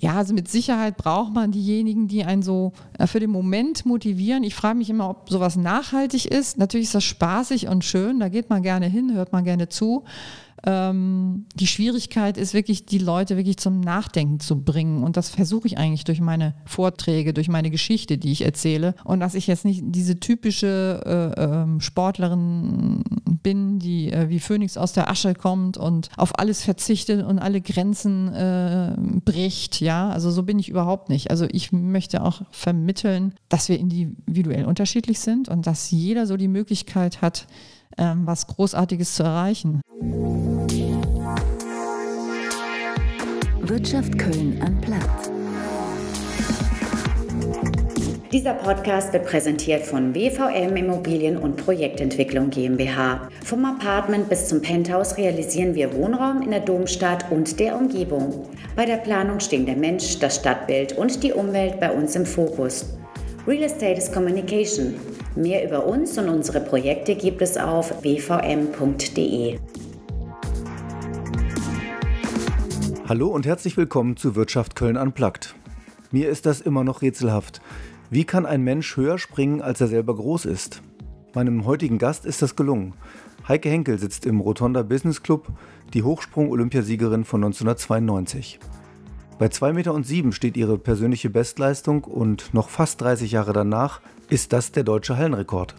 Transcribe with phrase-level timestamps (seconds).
[0.00, 4.44] Ja, also mit Sicherheit braucht man diejenigen, die einen so äh, für den Moment motivieren.
[4.44, 6.56] Ich frage mich immer, ob sowas nachhaltig ist.
[6.56, 10.04] Natürlich ist das spaßig und schön, da geht man gerne hin, hört man gerne zu.
[10.64, 15.02] Ähm, die Schwierigkeit ist wirklich, die Leute wirklich zum Nachdenken zu bringen.
[15.02, 18.94] Und das versuche ich eigentlich durch meine Vorträge, durch meine Geschichte, die ich erzähle.
[19.04, 23.04] Und dass ich jetzt nicht diese typische äh, äh, Sportlerin
[23.42, 27.60] bin, die äh, wie Phönix aus der Asche kommt und auf alles verzichtet und alle
[27.60, 29.80] Grenzen äh, bricht.
[29.80, 31.30] Ja, also so bin ich überhaupt nicht.
[31.30, 36.48] Also ich möchte auch vermitteln, dass wir individuell unterschiedlich sind und dass jeder so die
[36.48, 37.46] Möglichkeit hat,
[37.96, 39.80] ähm, was Großartiges zu erreichen.
[43.60, 45.30] Wirtschaft Köln an Platz.
[48.32, 53.28] Dieser Podcast wird präsentiert von WVM Immobilien und Projektentwicklung GmbH.
[53.42, 58.46] Vom Apartment bis zum Penthouse realisieren wir Wohnraum in der Domstadt und der Umgebung.
[58.76, 62.84] Bei der Planung stehen der Mensch, das Stadtbild und die Umwelt bei uns im Fokus.
[63.48, 64.94] Real Estate is Communication.
[65.34, 69.58] Mehr über uns und unsere Projekte gibt es auf wvm.de.
[73.08, 75.54] Hallo und herzlich willkommen zu Wirtschaft Köln Unplugged.
[76.10, 77.62] Mir ist das immer noch rätselhaft.
[78.10, 80.82] Wie kann ein Mensch höher springen, als er selber groß ist?
[81.34, 82.92] Meinem heutigen Gast ist das gelungen.
[83.48, 85.48] Heike Henkel sitzt im Rotonda Business Club,
[85.94, 88.60] die Hochsprung-Olympiasiegerin von 1992.
[89.38, 94.72] Bei 2,07 Meter steht ihre persönliche Bestleistung und noch fast 30 Jahre danach ist das
[94.72, 95.76] der deutsche Hallenrekord.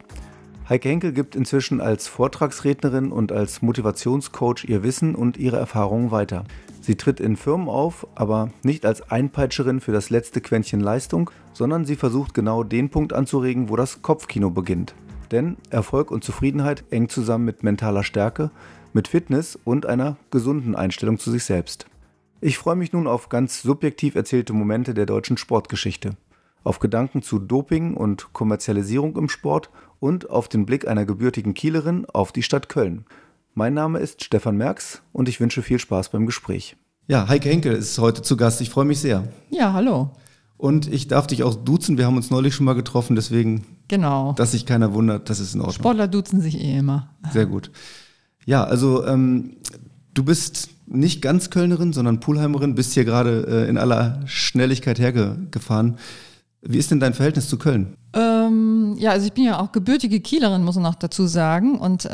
[0.69, 6.45] Heike Henkel gibt inzwischen als Vortragsrednerin und als Motivationscoach ihr Wissen und ihre Erfahrungen weiter.
[6.79, 11.83] Sie tritt in Firmen auf, aber nicht als Einpeitscherin für das letzte Quäntchen Leistung, sondern
[11.83, 14.95] sie versucht genau den Punkt anzuregen, wo das Kopfkino beginnt.
[15.31, 18.51] Denn Erfolg und Zufriedenheit eng zusammen mit mentaler Stärke,
[18.93, 21.87] mit Fitness und einer gesunden Einstellung zu sich selbst.
[22.41, 26.15] Ich freue mich nun auf ganz subjektiv erzählte Momente der deutschen Sportgeschichte
[26.63, 32.05] auf Gedanken zu Doping und Kommerzialisierung im Sport und auf den Blick einer gebürtigen Kielerin
[32.05, 33.05] auf die Stadt Köln.
[33.53, 36.75] Mein Name ist Stefan Merks und ich wünsche viel Spaß beim Gespräch.
[37.07, 38.61] Ja, Heike Henkel ist heute zu Gast.
[38.61, 39.27] Ich freue mich sehr.
[39.49, 40.11] Ja, hallo.
[40.57, 41.97] Und ich darf dich auch duzen.
[41.97, 44.33] Wir haben uns neulich schon mal getroffen, deswegen, genau.
[44.33, 45.75] dass sich keiner wundert, das ist in Ordnung.
[45.75, 47.09] Sportler duzen sich eh immer.
[47.31, 47.71] Sehr gut.
[48.45, 49.57] Ja, also ähm,
[50.13, 55.97] du bist nicht ganz Kölnerin, sondern Pulheimerin, bist hier gerade äh, in aller Schnelligkeit hergefahren.
[56.61, 57.95] Wie ist denn dein Verhältnis zu Köln?
[58.13, 61.77] Ähm, ja, also ich bin ja auch gebürtige Kielerin, muss man noch dazu sagen.
[61.77, 62.09] Und äh,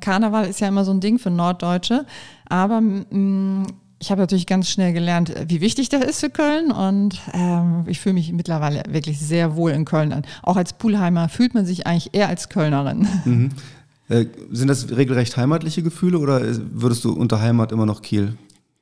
[0.00, 2.06] Karneval ist ja immer so ein Ding für Norddeutsche.
[2.48, 3.66] Aber mh,
[3.98, 6.70] ich habe natürlich ganz schnell gelernt, wie wichtig das ist für Köln.
[6.70, 10.22] Und ähm, ich fühle mich mittlerweile wirklich sehr wohl in Köln an.
[10.42, 13.08] Auch als Poolheimer fühlt man sich eigentlich eher als Kölnerin.
[13.24, 13.50] Mhm.
[14.08, 16.40] Äh, sind das regelrecht heimatliche Gefühle oder
[16.72, 18.36] würdest du unter Heimat immer noch Kiel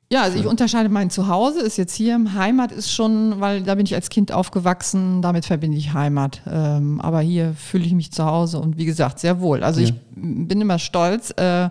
[0.09, 2.17] ja, also ich unterscheide mein Zuhause, ist jetzt hier.
[2.35, 6.43] Heimat ist schon, weil da bin ich als Kind aufgewachsen, damit verbinde ich Heimat.
[6.49, 9.65] Ähm, aber hier fühle ich mich zu Hause und wie gesagt, sehr wohl.
[9.65, 9.89] Also ja.
[9.89, 11.71] ich bin immer stolz, äh,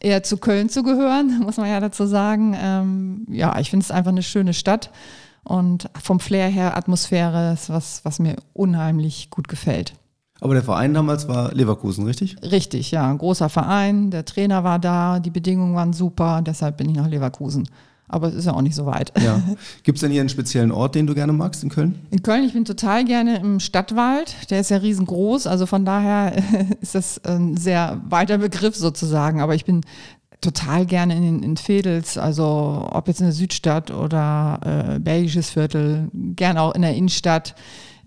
[0.00, 2.56] eher zu Köln zu gehören, muss man ja dazu sagen.
[2.60, 4.90] Ähm, ja, ich finde es einfach eine schöne Stadt
[5.44, 9.92] und vom Flair her Atmosphäre ist was, was mir unheimlich gut gefällt.
[10.40, 12.36] Aber der Verein damals war Leverkusen, richtig?
[12.42, 13.10] Richtig, ja.
[13.10, 17.08] Ein großer Verein, der Trainer war da, die Bedingungen waren super, deshalb bin ich nach
[17.08, 17.68] Leverkusen.
[18.10, 19.12] Aber es ist ja auch nicht so weit.
[19.22, 19.42] Ja.
[19.82, 22.06] Gibt es denn hier einen speziellen Ort, den du gerne magst in Köln?
[22.10, 24.34] In Köln, ich bin total gerne im Stadtwald.
[24.50, 26.32] Der ist ja riesengroß, also von daher
[26.80, 29.42] ist das ein sehr weiter Begriff sozusagen.
[29.42, 29.82] Aber ich bin
[30.40, 36.08] total gerne in, in Fedels, also ob jetzt in der Südstadt oder äh, belgisches Viertel,
[36.14, 37.54] gern auch in der Innenstadt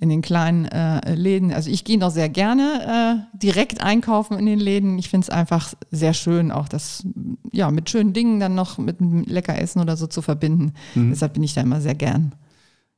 [0.02, 1.54] in den kleinen äh, Läden.
[1.54, 4.98] Also ich gehe noch sehr gerne äh, direkt einkaufen in den Läden.
[4.98, 7.06] Ich finde es einfach sehr schön, auch das
[7.52, 10.74] ja mit schönen Dingen dann noch mit einem Leckeressen oder so zu verbinden.
[10.96, 11.12] Mhm.
[11.12, 12.34] Deshalb bin ich da immer sehr gern.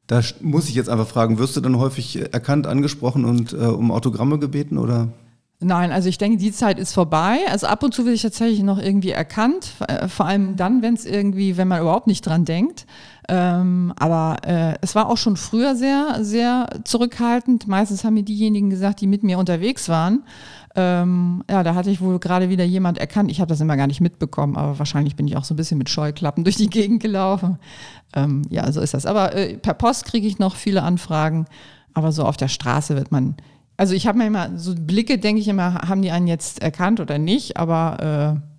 [0.08, 3.92] Da muss ich jetzt einfach fragen, wirst du dann häufig erkannt, angesprochen und äh, um
[3.92, 5.10] Autogramme gebeten oder?
[5.60, 7.40] Nein, also ich denke, die Zeit ist vorbei.
[7.50, 10.94] Also ab und zu werde ich tatsächlich noch irgendwie erkannt, äh, vor allem dann, wenn
[10.94, 12.86] es irgendwie, wenn man überhaupt nicht dran denkt.
[13.30, 17.68] Ähm, aber äh, es war auch schon früher sehr, sehr zurückhaltend.
[17.68, 20.24] Meistens haben mir diejenigen gesagt, die mit mir unterwegs waren.
[20.76, 23.32] Ähm, ja, da hatte ich wohl gerade wieder jemand erkannt.
[23.32, 25.78] Ich habe das immer gar nicht mitbekommen, aber wahrscheinlich bin ich auch so ein bisschen
[25.78, 27.60] mit Scheuklappen durch die Gegend gelaufen.
[28.16, 29.06] Ähm, ja, so ist das.
[29.06, 31.46] Aber äh, per Post kriege ich noch viele Anfragen.
[31.94, 33.36] Aber so auf der Straße wird man
[33.76, 37.00] also ich habe mir immer so Blicke, denke ich immer, haben die einen jetzt erkannt
[37.00, 38.53] oder nicht, aber äh,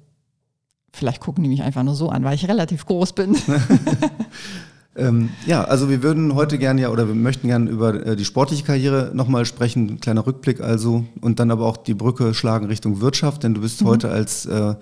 [0.95, 3.37] vielleicht gucken die mich einfach nur so an, weil ich relativ groß bin.
[4.97, 8.25] ähm, ja, also wir würden heute gerne ja oder wir möchten gerne über äh, die
[8.25, 12.67] sportliche Karriere nochmal sprechen, ein kleiner Rückblick also und dann aber auch die Brücke schlagen
[12.67, 13.87] Richtung Wirtschaft, denn du bist mhm.
[13.87, 14.75] heute als äh,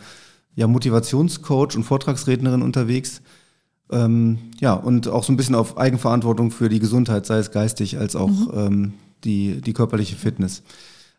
[0.54, 3.22] ja, Motivationscoach und Vortragsrednerin unterwegs.
[3.90, 7.98] Ähm, ja, und auch so ein bisschen auf Eigenverantwortung für die Gesundheit, sei es geistig
[7.98, 8.50] als auch mhm.
[8.54, 8.92] ähm,
[9.24, 10.62] die, die körperliche Fitness.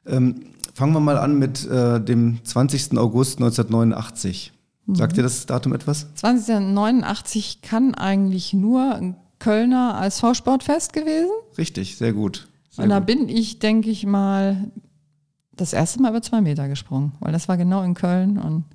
[0.05, 2.97] Ähm, fangen wir mal an mit äh, dem 20.
[2.97, 4.53] August 1989.
[4.85, 4.95] Mhm.
[4.95, 6.13] Sagt dir das Datum etwas?
[6.15, 11.31] 2089 kann eigentlich nur ein Kölner als V-Sportfest gewesen.
[11.57, 12.47] Richtig, sehr gut.
[12.69, 13.07] Sehr und da gut.
[13.07, 14.71] bin ich, denke ich mal,
[15.55, 18.65] das erste Mal über zwei Meter gesprungen, weil das war genau in Köln und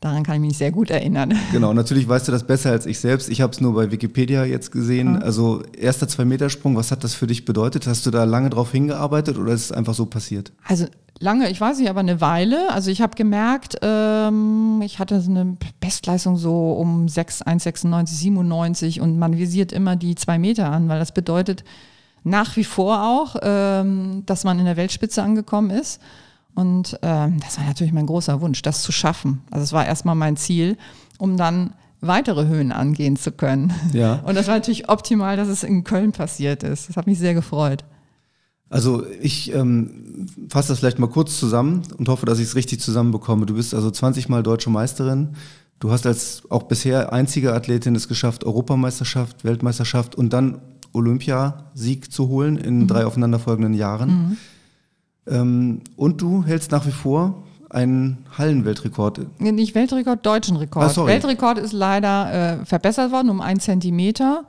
[0.00, 1.34] Daran kann ich mich sehr gut erinnern.
[1.52, 3.28] Genau, natürlich weißt du das besser als ich selbst.
[3.28, 5.14] Ich habe es nur bei Wikipedia jetzt gesehen.
[5.14, 5.22] Mhm.
[5.22, 7.86] Also erster Zwei-Meter-Sprung, was hat das für dich bedeutet?
[7.86, 10.52] Hast du da lange drauf hingearbeitet oder ist es einfach so passiert?
[10.64, 10.86] Also
[11.18, 12.72] lange, ich weiß nicht, aber eine Weile.
[12.72, 19.00] Also ich habe gemerkt, ähm, ich hatte so eine Bestleistung so um 6, 1,96, 97
[19.02, 21.62] und man visiert immer die zwei Meter an, weil das bedeutet
[22.24, 26.00] nach wie vor auch, ähm, dass man in der Weltspitze angekommen ist.
[26.54, 29.42] Und ähm, das war natürlich mein großer Wunsch, das zu schaffen.
[29.50, 30.76] Also es war erstmal mein Ziel,
[31.18, 33.72] um dann weitere Höhen angehen zu können.
[33.92, 34.14] Ja.
[34.24, 36.88] Und das war natürlich optimal, dass es in Köln passiert ist.
[36.88, 37.84] Das hat mich sehr gefreut.
[38.70, 42.80] Also ich ähm, fasse das vielleicht mal kurz zusammen und hoffe, dass ich es richtig
[42.80, 43.44] zusammenbekomme.
[43.44, 45.30] Du bist also 20 Mal deutsche Meisterin.
[45.80, 50.60] Du hast als auch bisher einzige Athletin es geschafft, Europameisterschaft, Weltmeisterschaft und dann
[50.92, 52.86] Olympiasieg zu holen in mhm.
[52.86, 54.10] drei aufeinanderfolgenden Jahren.
[54.10, 54.36] Mhm.
[55.26, 59.40] Ähm, und du hältst nach wie vor einen Hallenweltrekord.
[59.40, 60.98] Nicht Weltrekord, deutschen Rekord.
[60.98, 64.44] Ah, Weltrekord ist leider äh, verbessert worden um einen Zentimeter.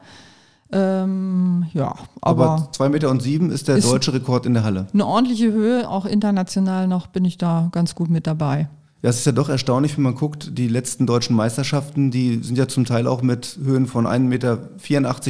[0.74, 4.64] Ähm, ja, aber, aber zwei Meter und sieben ist der ist deutsche Rekord in der
[4.64, 4.88] Halle.
[4.94, 8.70] Eine ordentliche Höhe, auch international noch bin ich da ganz gut mit dabei.
[9.04, 12.58] Ja, es ist ja doch erstaunlich, wenn man guckt, die letzten deutschen Meisterschaften, die sind
[12.58, 14.60] ja zum Teil auch mit Höhen von 1,84 Meter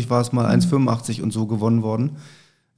[0.09, 0.61] war es mal, mhm.
[0.61, 2.17] 1,85 und so gewonnen worden.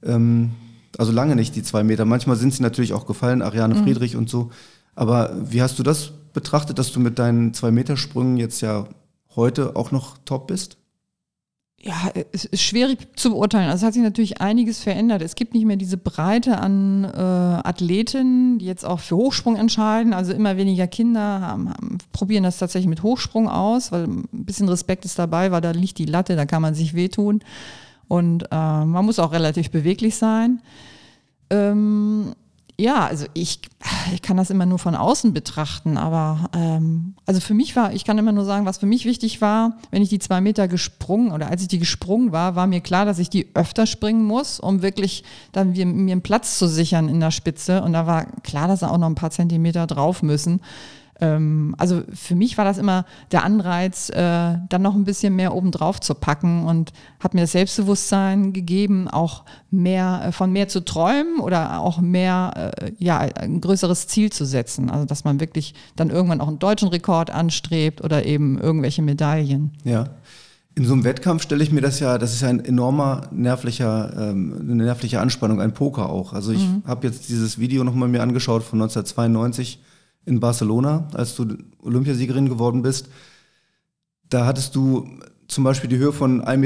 [0.04, 0.52] Ähm,
[0.98, 2.04] also lange nicht die zwei Meter.
[2.04, 3.84] Manchmal sind sie natürlich auch gefallen, Ariane mhm.
[3.84, 4.50] Friedrich und so.
[4.94, 8.86] Aber wie hast du das betrachtet, dass du mit deinen zwei Meter Sprüngen jetzt ja
[9.34, 10.76] heute auch noch top bist?
[11.86, 13.68] Ja, es ist schwierig zu beurteilen.
[13.68, 15.20] Also es hat sich natürlich einiges verändert.
[15.20, 20.14] Es gibt nicht mehr diese Breite an äh, Athleten, die jetzt auch für Hochsprung entscheiden.
[20.14, 24.66] Also immer weniger Kinder haben, haben, probieren das tatsächlich mit Hochsprung aus, weil ein bisschen
[24.70, 27.40] Respekt ist dabei, weil da liegt die Latte, da kann man sich wehtun.
[28.08, 30.60] Und äh, man muss auch relativ beweglich sein.
[31.50, 32.34] Ähm,
[32.78, 33.60] ja, also ich,
[34.12, 38.04] ich kann das immer nur von außen betrachten, aber ähm, also für mich war, ich
[38.04, 41.30] kann immer nur sagen, was für mich wichtig war, wenn ich die zwei Meter gesprungen
[41.30, 44.58] oder als ich die gesprungen war, war mir klar, dass ich die öfter springen muss,
[44.58, 45.22] um wirklich
[45.52, 47.82] dann mir, mir einen Platz zu sichern in der Spitze.
[47.82, 50.60] Und da war klar, dass da auch noch ein paar Zentimeter drauf müssen.
[51.20, 54.14] Ähm, also für mich war das immer der Anreiz, äh,
[54.68, 59.44] dann noch ein bisschen mehr obendrauf zu packen und hat mir das Selbstbewusstsein gegeben, auch
[59.70, 64.44] mehr äh, von mehr zu träumen oder auch mehr, äh, ja, ein größeres Ziel zu
[64.44, 64.90] setzen.
[64.90, 69.72] Also dass man wirklich dann irgendwann auch einen deutschen Rekord anstrebt oder eben irgendwelche Medaillen.
[69.84, 70.10] Ja.
[70.76, 74.30] In so einem Wettkampf stelle ich mir das ja, das ist ja ein enormer nervlicher,
[74.30, 76.32] ähm, eine nervliche Anspannung, ein Poker auch.
[76.32, 76.82] Also ich mhm.
[76.84, 79.78] habe jetzt dieses Video nochmal mir angeschaut von 1992
[80.26, 83.08] in Barcelona, als du Olympiasiegerin geworden bist.
[84.28, 85.08] Da hattest du
[85.48, 86.56] zum Beispiel die Höhe von 1,94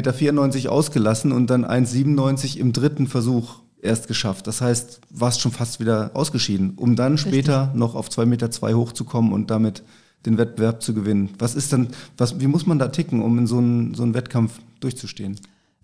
[0.57, 4.47] Meter ausgelassen und dann 1,97 im dritten Versuch erst geschafft.
[4.47, 7.33] Das heißt, warst schon fast wieder ausgeschieden, um dann Richtig.
[7.33, 9.83] später noch auf 2,2 Meter zwei hochzukommen und damit
[10.27, 11.31] den Wettbewerb zu gewinnen.
[11.39, 14.15] Was ist dann, was, wie muss man da ticken, um in so einen, so einen
[14.15, 15.39] Wettkampf durchzustehen?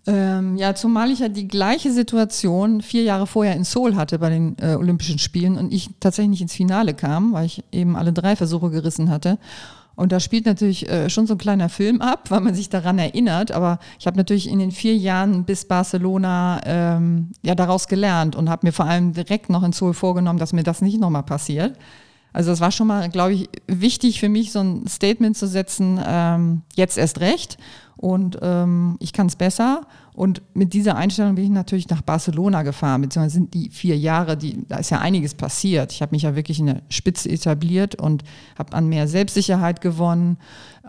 [0.07, 4.29] Ähm, ja, zumal ich ja die gleiche Situation vier Jahre vorher in Seoul hatte bei
[4.29, 8.13] den äh, Olympischen Spielen und ich tatsächlich nicht ins Finale kam, weil ich eben alle
[8.13, 9.39] drei Versuche gerissen hatte.
[9.95, 12.99] Und da spielt natürlich äh, schon so ein kleiner Film ab, weil man sich daran
[12.99, 13.51] erinnert.
[13.51, 18.49] Aber ich habe natürlich in den vier Jahren bis Barcelona ähm, ja daraus gelernt und
[18.49, 21.77] habe mir vor allem direkt noch in Seoul vorgenommen, dass mir das nicht nochmal passiert.
[22.35, 26.01] Also das war schon mal, glaube ich, wichtig für mich, so ein Statement zu setzen,
[26.05, 27.57] ähm, jetzt erst recht
[27.95, 29.87] und ähm, ich kann es besser.
[30.13, 34.35] Und mit dieser Einstellung bin ich natürlich nach Barcelona gefahren, beziehungsweise sind die vier Jahre,
[34.35, 35.93] die, da ist ja einiges passiert.
[35.93, 38.25] Ich habe mich ja wirklich in der Spitze etabliert und
[38.59, 40.35] habe an mehr Selbstsicherheit gewonnen.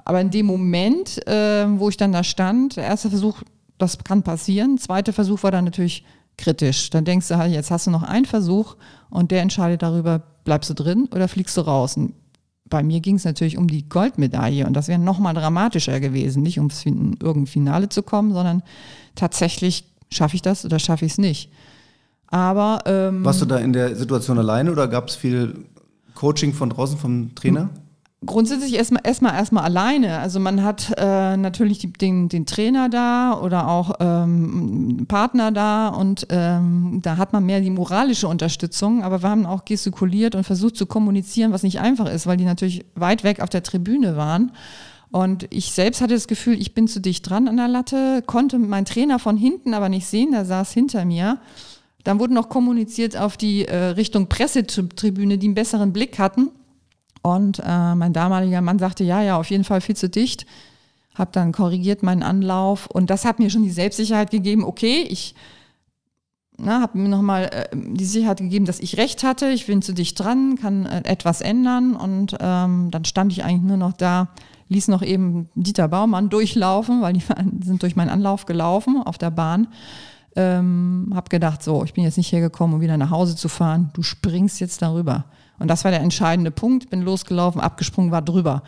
[0.04, 3.44] Aber in dem Moment, äh, wo ich dann da stand, der erste Versuch,
[3.78, 4.78] das kann passieren.
[4.78, 6.04] Zweiter Versuch war dann natürlich
[6.36, 6.90] kritisch.
[6.90, 8.74] Dann denkst du halt, jetzt hast du noch einen Versuch
[9.10, 11.98] und der entscheidet darüber, bleibst du drin oder fliegst du raus.
[11.98, 12.14] Und
[12.64, 16.42] bei mir ging es natürlich um die Goldmedaille und das wäre noch mal dramatischer gewesen,
[16.42, 18.62] nicht ums irgendein Finale zu kommen, sondern
[19.14, 21.50] tatsächlich schaffe ich das oder schaffe ich es nicht.
[22.28, 25.66] Aber ähm, warst du da in der Situation alleine oder gab es viel
[26.14, 27.68] Coaching von draußen vom Trainer?
[28.24, 30.18] Grundsätzlich erstmal erstmal erstmal alleine.
[30.18, 35.88] Also man hat äh, natürlich die, den, den Trainer da oder auch ähm, Partner da
[35.88, 40.44] und ähm, da hat man mehr die moralische Unterstützung, aber wir haben auch gestikuliert und
[40.44, 44.16] versucht zu kommunizieren, was nicht einfach ist, weil die natürlich weit weg auf der Tribüne
[44.16, 44.52] waren.
[45.10, 48.58] Und ich selbst hatte das Gefühl, ich bin zu dicht dran an der Latte, konnte
[48.58, 51.38] meinen Trainer von hinten aber nicht sehen, der saß hinter mir.
[52.02, 56.50] Dann wurde noch kommuniziert auf die äh, Richtung Pressetribüne, die einen besseren Blick hatten.
[57.26, 60.46] Und äh, mein damaliger Mann sagte, ja, ja, auf jeden Fall viel zu dicht.
[61.16, 65.34] Hab dann korrigiert meinen Anlauf und das hat mir schon die Selbstsicherheit gegeben, okay, ich
[66.64, 70.20] habe mir nochmal äh, die Sicherheit gegeben, dass ich recht hatte, ich bin zu dicht
[70.20, 74.28] dran, kann äh, etwas ändern und ähm, dann stand ich eigentlich nur noch da,
[74.68, 77.24] ließ noch eben Dieter Baumann durchlaufen, weil die
[77.64, 79.66] sind durch meinen Anlauf gelaufen auf der Bahn.
[80.36, 83.90] Ähm, hab gedacht, so, ich bin jetzt nicht hergekommen, um wieder nach Hause zu fahren,
[83.94, 85.24] du springst jetzt darüber.
[85.58, 86.90] Und das war der entscheidende Punkt.
[86.90, 88.62] Bin losgelaufen, abgesprungen, war drüber.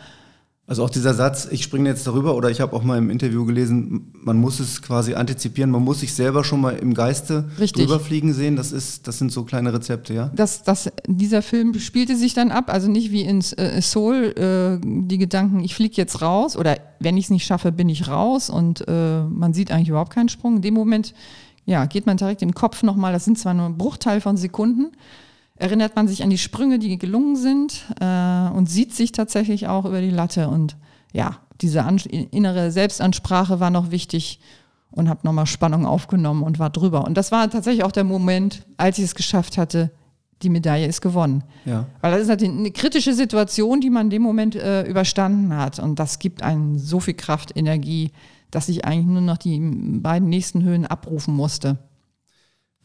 [0.69, 3.43] Also auch dieser Satz, ich springe jetzt darüber, oder ich habe auch mal im Interview
[3.43, 7.87] gelesen, man muss es quasi antizipieren, man muss sich selber schon mal im Geiste Richtig.
[7.87, 8.55] drüber fliegen sehen.
[8.55, 10.29] Das ist, das sind so kleine Rezepte, ja.
[10.35, 14.79] Das, das, dieser Film spielte sich dann ab, also nicht wie in äh, Soul äh,
[14.85, 18.51] die Gedanken, ich fliege jetzt raus oder wenn ich es nicht schaffe, bin ich raus
[18.51, 20.57] und äh, man sieht eigentlich überhaupt keinen Sprung.
[20.57, 21.15] In dem Moment,
[21.65, 24.91] ja, geht man direkt im Kopf nochmal, das sind zwar nur ein Bruchteil von Sekunden,
[25.59, 29.85] erinnert man sich an die Sprünge, die gelungen sind äh, und sieht sich tatsächlich auch
[29.85, 30.47] über die Latte.
[30.47, 30.77] Und
[31.13, 34.39] ja, diese an innere Selbstansprache war noch wichtig
[34.89, 37.05] und habe nochmal Spannung aufgenommen und war drüber.
[37.05, 39.91] Und das war tatsächlich auch der Moment, als ich es geschafft hatte,
[40.41, 41.43] die Medaille ist gewonnen.
[41.65, 41.85] Ja.
[41.99, 45.79] Weil das ist natürlich eine kritische Situation, die man in dem Moment äh, überstanden hat.
[45.79, 48.11] Und das gibt einen so viel Kraft, Energie,
[48.49, 51.77] dass ich eigentlich nur noch die beiden nächsten Höhen abrufen musste.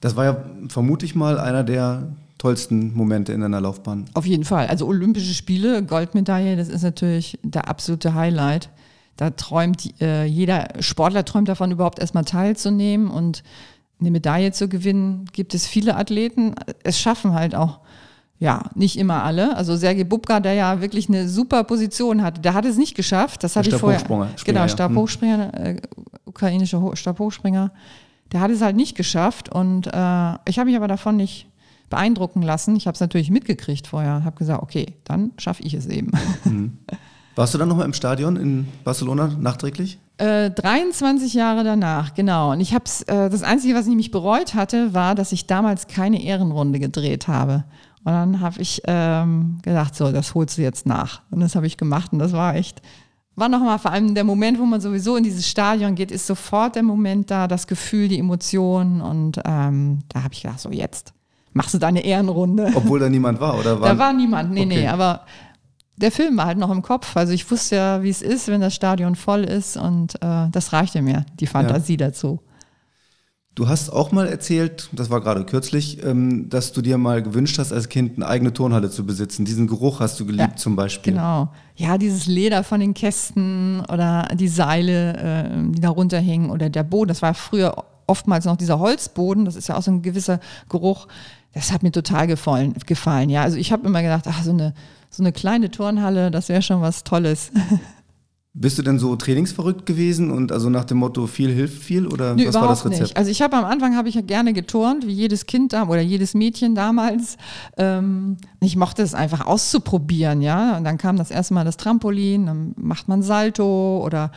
[0.01, 2.09] Das war ja, vermute ich mal, einer der
[2.45, 4.05] tollsten Momente in deiner Laufbahn?
[4.13, 4.67] Auf jeden Fall.
[4.67, 8.69] Also Olympische Spiele, Goldmedaille, das ist natürlich der absolute Highlight.
[9.17, 13.45] Da träumt äh, jeder Sportler träumt davon, überhaupt erstmal teilzunehmen und
[13.99, 15.25] eine Medaille zu gewinnen.
[15.33, 16.55] Gibt es viele Athleten.
[16.83, 17.81] Es schaffen halt auch
[18.39, 19.57] ja, nicht immer alle.
[19.57, 23.43] Also Sergei Bubka, der ja wirklich eine super Position hatte, der hat es nicht geschafft.
[23.43, 24.03] Das hatte ich vorher.
[24.45, 25.77] Genau, Stabhochspringer, äh,
[26.27, 27.71] ukrainische Stabhochspringer.
[28.33, 31.47] Der hat es halt nicht geschafft und äh, ich habe mich aber davon nicht
[31.91, 32.77] beeindrucken lassen.
[32.77, 36.13] Ich habe es natürlich mitgekriegt vorher, habe gesagt, okay, dann schaffe ich es eben.
[36.45, 36.79] Mhm.
[37.37, 39.99] Warst du dann nochmal im Stadion in Barcelona nachträglich?
[40.19, 42.53] Äh, 23 Jahre danach, genau.
[42.53, 45.89] Und ich habe äh, das Einzige, was ich mich bereut hatte, war, dass ich damals
[45.89, 47.65] keine Ehrenrunde gedreht habe.
[48.05, 51.23] Und dann habe ich ähm, gedacht, so, das holst du jetzt nach.
[51.31, 52.83] Und das habe ich gemacht und das war echt,
[53.35, 56.77] war nochmal vor allem der Moment, wo man sowieso in dieses Stadion geht, ist sofort
[56.77, 61.14] der Moment da, das Gefühl, die Emotionen und ähm, da habe ich gedacht, so jetzt
[61.55, 62.71] machst du deine Ehrenrunde.
[62.75, 63.81] Obwohl da niemand war, oder?
[63.81, 64.81] War da war niemand, nee, okay.
[64.81, 65.23] nee, aber
[65.97, 67.17] der Film war halt noch im Kopf.
[67.17, 70.73] Also ich wusste ja, wie es ist, wenn das Stadion voll ist und äh, das
[70.73, 72.09] reichte mir, die Fantasie ja.
[72.09, 72.41] dazu.
[73.55, 77.57] Du hast auch mal erzählt, das war gerade kürzlich, ähm, dass du dir mal gewünscht
[77.61, 79.45] hast, als Kind eine eigene Turnhalle zu besitzen.
[79.45, 81.13] Diesen Geruch hast du geliebt ja, zum Beispiel.
[81.13, 81.53] Genau.
[81.77, 86.83] Ja, dieses Leder von den Kästen oder die Seile, äh, die da runterhängen oder der
[86.83, 87.07] Boden.
[87.07, 87.77] Das war früher
[88.09, 89.45] oftmals noch dieser Holzboden.
[89.45, 91.07] Das ist ja auch so ein gewisser Geruch
[91.55, 92.75] das hat mir total gefallen.
[92.87, 93.43] gefallen ja.
[93.43, 94.75] Also ich habe immer gedacht, ach, so eine,
[95.09, 97.51] so eine kleine Turnhalle, das wäre schon was Tolles.
[98.57, 102.37] Bist du denn so trainingsverrückt gewesen und also nach dem Motto viel hilft viel oder
[102.37, 103.01] nee, was war das Rezept?
[103.01, 103.17] Nicht.
[103.17, 106.01] Also ich habe am Anfang habe ich ja gerne geturnt, wie jedes Kind da oder
[106.01, 107.37] jedes Mädchen damals.
[107.77, 110.77] Ähm, ich mochte es einfach auszuprobieren, ja.
[110.77, 114.31] Und dann kam das erste Mal das Trampolin, dann macht man Salto oder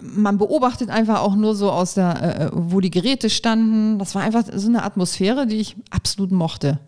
[0.00, 3.98] man beobachtet einfach auch nur so aus der, äh, wo die Geräte standen.
[3.98, 6.78] Das war einfach so eine Atmosphäre, die ich absolut mochte.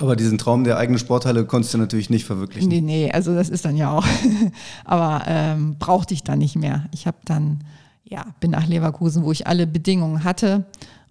[0.00, 2.68] Aber diesen Traum der eigenen Sporthalle konntest du natürlich nicht verwirklichen.
[2.68, 4.06] Nee, nee, also das ist dann ja auch.
[4.84, 6.86] Aber ähm, brauchte ich dann nicht mehr.
[6.92, 7.64] Ich habe dann,
[8.04, 10.66] ja, bin nach Leverkusen, wo ich alle Bedingungen hatte.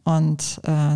[0.06, 0.96] Und äh,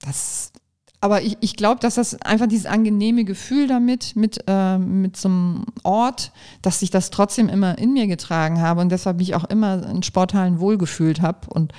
[0.00, 0.52] das
[1.00, 5.28] aber ich, ich glaube, dass das einfach dieses angenehme Gefühl damit, mit, äh, mit so
[5.28, 9.44] einem Ort, dass ich das trotzdem immer in mir getragen habe und deshalb mich auch
[9.44, 11.48] immer in Sporthallen wohlgefühlt habe.
[11.50, 11.72] Und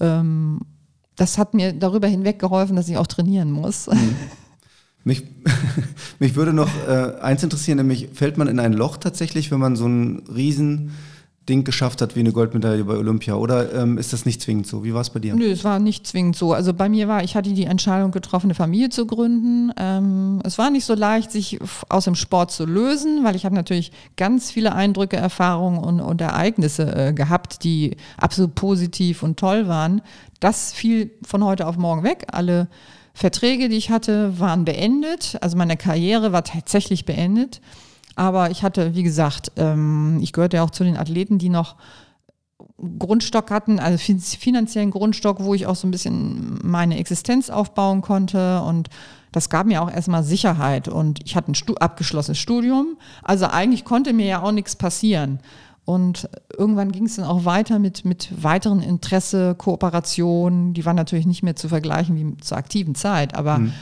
[0.00, 0.60] ähm,
[1.14, 3.86] das hat mir darüber hinweg geholfen, dass ich auch trainieren muss.
[3.86, 4.16] Mhm.
[5.04, 5.22] Mich,
[6.18, 9.76] mich würde noch äh, eins interessieren, nämlich fällt man in ein Loch tatsächlich, wenn man
[9.76, 10.90] so einen riesen
[11.48, 13.34] Ding geschafft hat wie eine Goldmedaille bei Olympia?
[13.36, 14.84] Oder ähm, ist das nicht zwingend so?
[14.84, 15.34] Wie war es bei dir?
[15.34, 16.52] Nö, es war nicht zwingend so.
[16.52, 19.72] Also bei mir war, ich hatte die Entscheidung getroffen, eine Familie zu gründen.
[19.76, 23.54] Ähm, es war nicht so leicht, sich aus dem Sport zu lösen, weil ich habe
[23.54, 29.68] natürlich ganz viele Eindrücke, Erfahrungen und, und Ereignisse äh, gehabt, die absolut positiv und toll
[29.68, 30.02] waren.
[30.40, 32.26] Das fiel von heute auf morgen weg.
[32.32, 32.68] Alle
[33.14, 35.38] Verträge, die ich hatte, waren beendet.
[35.40, 37.60] Also meine Karriere war tatsächlich beendet.
[38.16, 41.76] Aber ich hatte, wie gesagt, ähm, ich gehörte ja auch zu den Athleten, die noch
[42.98, 48.60] Grundstock hatten, also finanziellen Grundstock, wo ich auch so ein bisschen meine Existenz aufbauen konnte.
[48.62, 48.88] Und
[49.32, 52.96] das gab mir auch erstmal Sicherheit und ich hatte ein Stu abgeschlossenes Studium.
[53.22, 55.40] Also eigentlich konnte mir ja auch nichts passieren.
[55.84, 60.74] Und irgendwann ging es dann auch weiter mit, mit weiteren Interesse, Kooperationen.
[60.74, 63.72] Die waren natürlich nicht mehr zu vergleichen wie zur aktiven Zeit, aber mhm.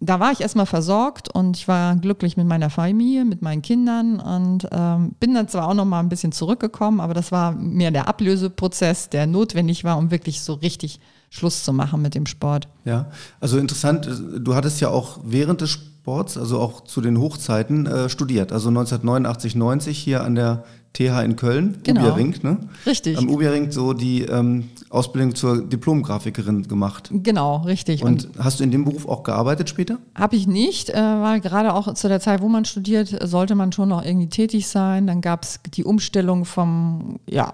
[0.00, 4.20] Da war ich erstmal versorgt und ich war glücklich mit meiner Familie, mit meinen Kindern
[4.20, 7.90] und ähm, bin dann zwar auch noch mal ein bisschen zurückgekommen, aber das war mehr
[7.90, 11.00] der Ablöseprozess, der notwendig war, um wirklich so richtig
[11.30, 12.68] Schluss zu machen mit dem Sport.
[12.84, 17.86] Ja, also interessant, du hattest ja auch während des Sports, also auch zu den Hochzeiten,
[17.86, 18.52] äh, studiert.
[18.52, 20.64] Also 1989, 90 hier an der
[20.98, 22.00] TH in Köln, genau.
[22.00, 22.58] Ubierring, ne?
[22.84, 23.16] Richtig.
[23.16, 27.10] Am Ubierring so die ähm, Ausbildung zur Diplomgrafikerin gemacht.
[27.12, 28.02] Genau, richtig.
[28.02, 29.98] Und, Und hast du in dem Beruf auch gearbeitet später?
[30.16, 33.70] Habe ich nicht, äh, weil gerade auch zu der Zeit, wo man studiert, sollte man
[33.70, 35.06] schon noch irgendwie tätig sein.
[35.06, 37.52] Dann gab es die Umstellung vom ja,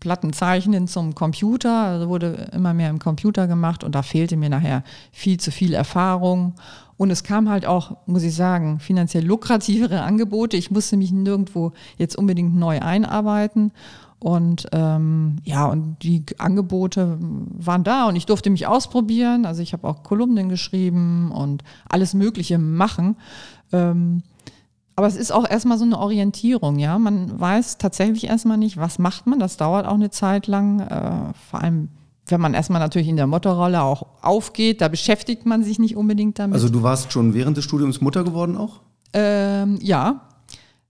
[0.00, 4.82] Plattenzeichnen zum Computer, also wurde immer mehr im Computer gemacht und da fehlte mir nachher
[5.12, 6.54] viel zu viel Erfahrung.
[6.96, 10.56] Und es kam halt auch, muss ich sagen, finanziell lukrativere Angebote.
[10.56, 13.72] Ich musste mich nirgendwo jetzt unbedingt neu einarbeiten.
[14.18, 19.46] Und ähm, ja, und die Angebote waren da und ich durfte mich ausprobieren.
[19.46, 23.16] Also ich habe auch Kolumnen geschrieben und alles Mögliche machen.
[23.72, 24.22] Ähm,
[24.94, 26.98] aber es ist auch erstmal so eine Orientierung, ja.
[26.98, 29.40] Man weiß tatsächlich erstmal nicht, was macht man.
[29.40, 30.80] Das dauert auch eine Zeit lang.
[30.80, 31.88] Äh, vor allem
[32.32, 36.40] wenn man erstmal natürlich in der Mutterrolle auch aufgeht, da beschäftigt man sich nicht unbedingt
[36.40, 36.54] damit.
[36.54, 38.80] Also du warst schon während des Studiums Mutter geworden auch?
[39.12, 40.22] Ähm, ja.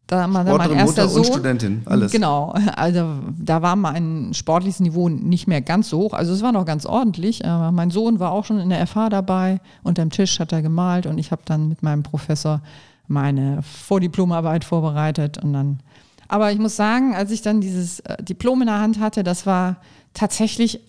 [0.07, 2.13] Da, Sportlerin, mein erster Mutter Sohn, und Studentin, alles.
[2.13, 6.13] Genau, also da war mein sportliches Niveau nicht mehr ganz so hoch.
[6.13, 7.47] Also es war noch ganz ordentlich.
[7.47, 9.61] Aber mein Sohn war auch schon in der FH dabei.
[9.83, 12.61] Unterm Tisch hat er gemalt und ich habe dann mit meinem Professor
[13.09, 15.81] meine Vordiplomarbeit vorbereitet und dann.
[16.29, 19.47] Aber ich muss sagen, als ich dann dieses äh, Diplom in der Hand hatte, das
[19.47, 19.77] war
[20.15, 20.81] tatsächlich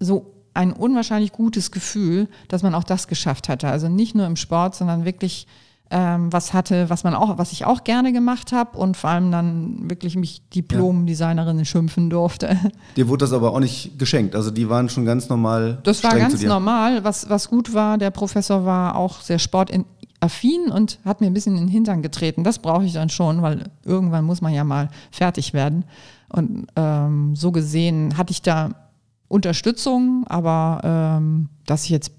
[0.00, 3.68] so ein unwahrscheinlich gutes Gefühl, dass man auch das geschafft hatte.
[3.68, 5.46] Also nicht nur im Sport, sondern wirklich
[5.90, 9.32] ähm, was hatte, was man auch, was ich auch gerne gemacht habe und vor allem
[9.32, 12.56] dann wirklich mich Diplom-Designerin schimpfen durfte.
[12.96, 14.36] Dir wurde das aber auch nicht geschenkt.
[14.36, 15.80] Also die waren schon ganz normal.
[15.82, 17.02] Das war ganz normal.
[17.02, 21.56] Was, was gut war, der Professor war auch sehr sportaffin und hat mir ein bisschen
[21.56, 22.44] in den Hintern getreten.
[22.44, 25.84] Das brauche ich dann schon, weil irgendwann muss man ja mal fertig werden.
[26.28, 28.89] Und ähm, so gesehen hatte ich da
[29.30, 32.10] Unterstützung, aber ähm, dass ich jetzt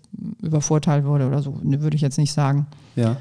[0.41, 2.67] übervorteilt wurde oder so, ne, würde ich jetzt nicht sagen.
[2.95, 3.17] Ja.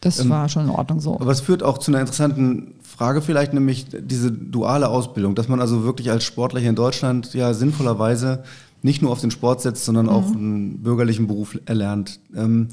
[0.00, 1.18] Das ähm, war schon in Ordnung so.
[1.18, 5.60] Aber es führt auch zu einer interessanten Frage vielleicht, nämlich diese duale Ausbildung, dass man
[5.60, 8.44] also wirklich als Sportler hier in Deutschland ja sinnvollerweise
[8.82, 10.12] nicht nur auf den Sport setzt, sondern mhm.
[10.12, 12.20] auch einen bürgerlichen Beruf erlernt.
[12.36, 12.68] Ähm,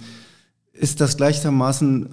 [0.73, 2.09] ist das gleichermaßen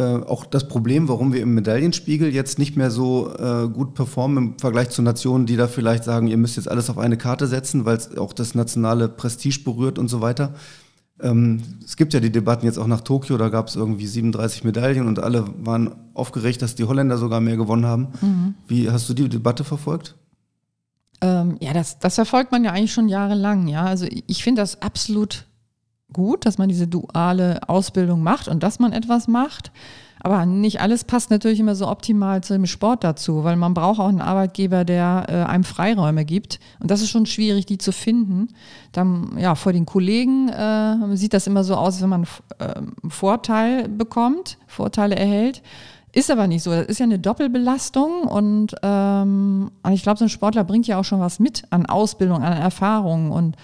[0.00, 4.38] äh, auch das Problem, warum wir im Medaillenspiegel jetzt nicht mehr so äh, gut performen
[4.38, 7.46] im Vergleich zu Nationen, die da vielleicht sagen, ihr müsst jetzt alles auf eine Karte
[7.46, 10.54] setzen, weil es auch das nationale Prestige berührt und so weiter.
[11.20, 14.64] Ähm, es gibt ja die Debatten jetzt auch nach Tokio, da gab es irgendwie 37
[14.64, 18.08] Medaillen und alle waren aufgeregt, dass die Holländer sogar mehr gewonnen haben.
[18.22, 18.54] Mhm.
[18.68, 20.16] Wie hast du die Debatte verfolgt?
[21.20, 23.68] Ähm, ja, das, das verfolgt man ja eigentlich schon jahrelang.
[23.68, 25.44] Ja, also ich finde das absolut
[26.12, 29.70] gut, dass man diese duale Ausbildung macht und dass man etwas macht.
[30.22, 34.08] Aber nicht alles passt natürlich immer so optimal zum Sport dazu, weil man braucht auch
[34.08, 36.60] einen Arbeitgeber, der äh, einem Freiräume gibt.
[36.78, 38.48] Und das ist schon schwierig, die zu finden.
[38.92, 42.24] Dann, ja, vor den Kollegen äh, sieht das immer so aus, wenn man
[42.58, 45.62] äh, Vorteil bekommt, Vorteile erhält.
[46.12, 46.70] Ist aber nicht so.
[46.70, 51.04] Das ist ja eine Doppelbelastung und, ähm, ich glaube, so ein Sportler bringt ja auch
[51.04, 53.56] schon was mit an Ausbildung, an Erfahrungen und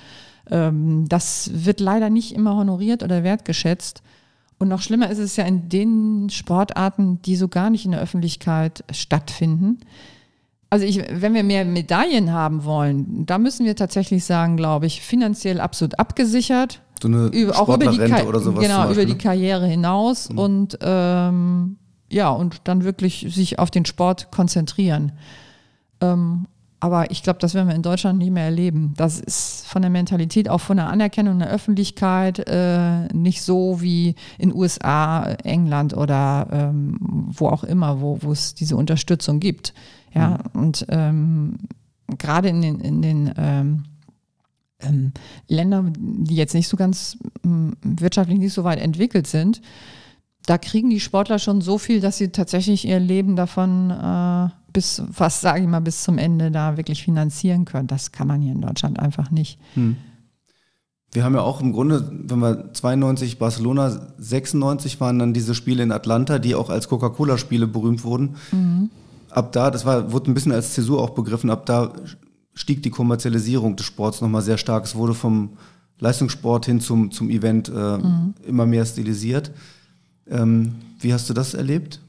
[0.51, 4.03] ähm, das wird leider nicht immer honoriert oder wertgeschätzt.
[4.59, 8.01] Und noch schlimmer ist es ja in den Sportarten, die so gar nicht in der
[8.01, 9.81] Öffentlichkeit stattfinden.
[10.71, 15.01] Also ich, wenn wir mehr Medaillen haben wollen, da müssen wir tatsächlich sagen, glaube ich,
[15.03, 16.81] finanziell absolut abgesichert.
[17.01, 18.63] So eine über, auch über die oder sowas.
[18.63, 19.19] Genau, über die ne?
[19.19, 20.39] Karriere hinaus mhm.
[20.39, 21.77] und ähm,
[22.09, 25.13] ja, und dann wirklich sich auf den Sport konzentrieren.
[26.01, 26.47] Ähm,
[26.79, 28.93] aber ich glaube, das werden wir in Deutschland nicht mehr erleben.
[28.97, 34.15] Das ist von der Mentalität, auch von der Anerkennung der Öffentlichkeit äh, nicht so wie
[34.39, 36.99] in USA, England oder ähm,
[37.33, 39.73] wo auch immer, wo, es diese Unterstützung gibt.
[40.15, 40.61] Ja, mhm.
[40.61, 41.59] und ähm,
[42.19, 43.85] gerade in den, in den ähm,
[44.81, 45.13] ähm,
[45.49, 49.63] Ländern, die jetzt nicht so ganz ähm, wirtschaftlich nicht so weit entwickelt sind,
[50.45, 55.01] da kriegen die Sportler schon so viel, dass sie tatsächlich ihr Leben davon äh, bis,
[55.11, 57.87] fast sage ich mal, bis zum Ende da wirklich finanzieren können.
[57.87, 59.59] Das kann man hier in Deutschland einfach nicht.
[59.73, 59.97] Hm.
[61.13, 65.83] Wir haben ja auch im Grunde, wenn wir 92 Barcelona, 96 waren dann diese Spiele
[65.83, 68.37] in Atlanta, die auch als Coca-Cola-Spiele berühmt wurden.
[68.53, 68.91] Mhm.
[69.31, 71.95] Ab da, das war, wurde ein bisschen als Zäsur auch begriffen, ab da
[72.53, 74.85] stieg die Kommerzialisierung des Sports nochmal sehr stark.
[74.85, 75.57] Es wurde vom
[76.01, 78.35] Leistungssport hin zum, zum Event äh, mhm.
[78.47, 79.53] immer mehr stilisiert.
[80.29, 82.01] Ähm, wie hast du das erlebt?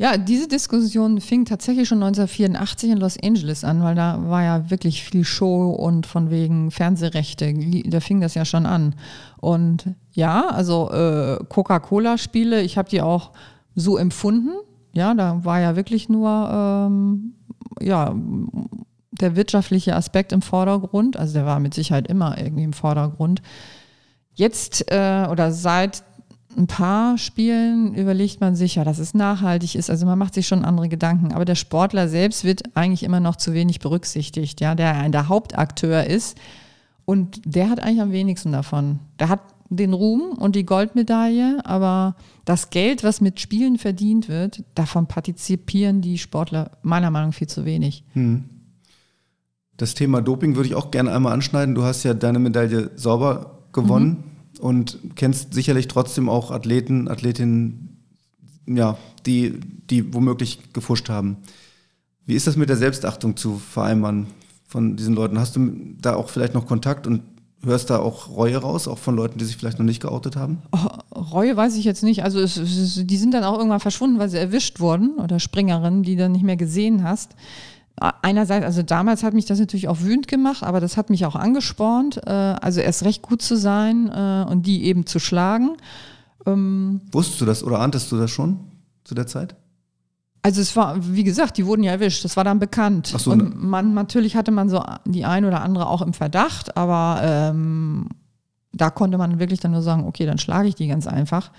[0.00, 4.70] Ja, diese Diskussion fing tatsächlich schon 1984 in Los Angeles an, weil da war ja
[4.70, 7.52] wirklich viel Show und von wegen Fernsehrechte,
[7.84, 8.94] da fing das ja schon an.
[9.40, 13.32] Und ja, also äh, Coca-Cola-Spiele, ich habe die auch
[13.74, 14.50] so empfunden.
[14.92, 17.34] Ja, da war ja wirklich nur ähm,
[17.80, 18.14] ja,
[19.10, 21.16] der wirtschaftliche Aspekt im Vordergrund.
[21.16, 23.42] Also der war mit Sicherheit immer irgendwie im Vordergrund.
[24.32, 26.04] Jetzt äh, oder seit
[26.58, 29.90] ein paar Spielen überlegt man sich, ja, dass es nachhaltig ist.
[29.90, 31.32] Also man macht sich schon andere Gedanken.
[31.32, 36.04] Aber der Sportler selbst wird eigentlich immer noch zu wenig berücksichtigt, ja, der der Hauptakteur
[36.04, 36.36] ist.
[37.04, 38.98] Und der hat eigentlich am wenigsten davon.
[39.18, 39.40] Der hat
[39.70, 46.00] den Ruhm und die Goldmedaille, aber das Geld, was mit Spielen verdient wird, davon partizipieren
[46.00, 48.04] die Sportler meiner Meinung nach viel zu wenig.
[48.14, 48.44] Hm.
[49.76, 51.74] Das Thema Doping würde ich auch gerne einmal anschneiden.
[51.74, 54.08] Du hast ja deine Medaille sauber gewonnen.
[54.08, 57.96] Mhm und kennst sicherlich trotzdem auch Athleten, Athletinnen,
[58.66, 59.58] ja, die,
[59.90, 61.38] die womöglich gefuscht haben.
[62.26, 64.26] Wie ist das mit der Selbstachtung zu vereinbaren
[64.66, 65.38] von diesen Leuten?
[65.38, 67.22] Hast du da auch vielleicht noch Kontakt und
[67.64, 70.58] hörst da auch Reue raus, auch von Leuten, die sich vielleicht noch nicht geoutet haben?
[70.72, 72.22] Oh, Reue weiß ich jetzt nicht.
[72.22, 76.02] Also es, es, die sind dann auch irgendwann verschwunden, weil sie erwischt wurden oder Springerinnen,
[76.02, 77.34] die du dann nicht mehr gesehen hast
[78.00, 81.36] einerseits, also damals hat mich das natürlich auch wütend gemacht, aber das hat mich auch
[81.36, 85.76] angespornt, äh, also erst recht gut zu sein äh, und die eben zu schlagen.
[86.46, 88.60] Ähm, Wusstest du das oder ahntest du das schon
[89.04, 89.56] zu der Zeit?
[90.42, 93.12] Also es war, wie gesagt, die wurden ja erwischt, das war dann bekannt.
[93.14, 93.50] Ach so, und ne.
[93.54, 98.08] man, natürlich hatte man so die ein oder andere auch im Verdacht, aber ähm,
[98.72, 101.50] da konnte man wirklich dann nur sagen, okay, dann schlage ich die ganz einfach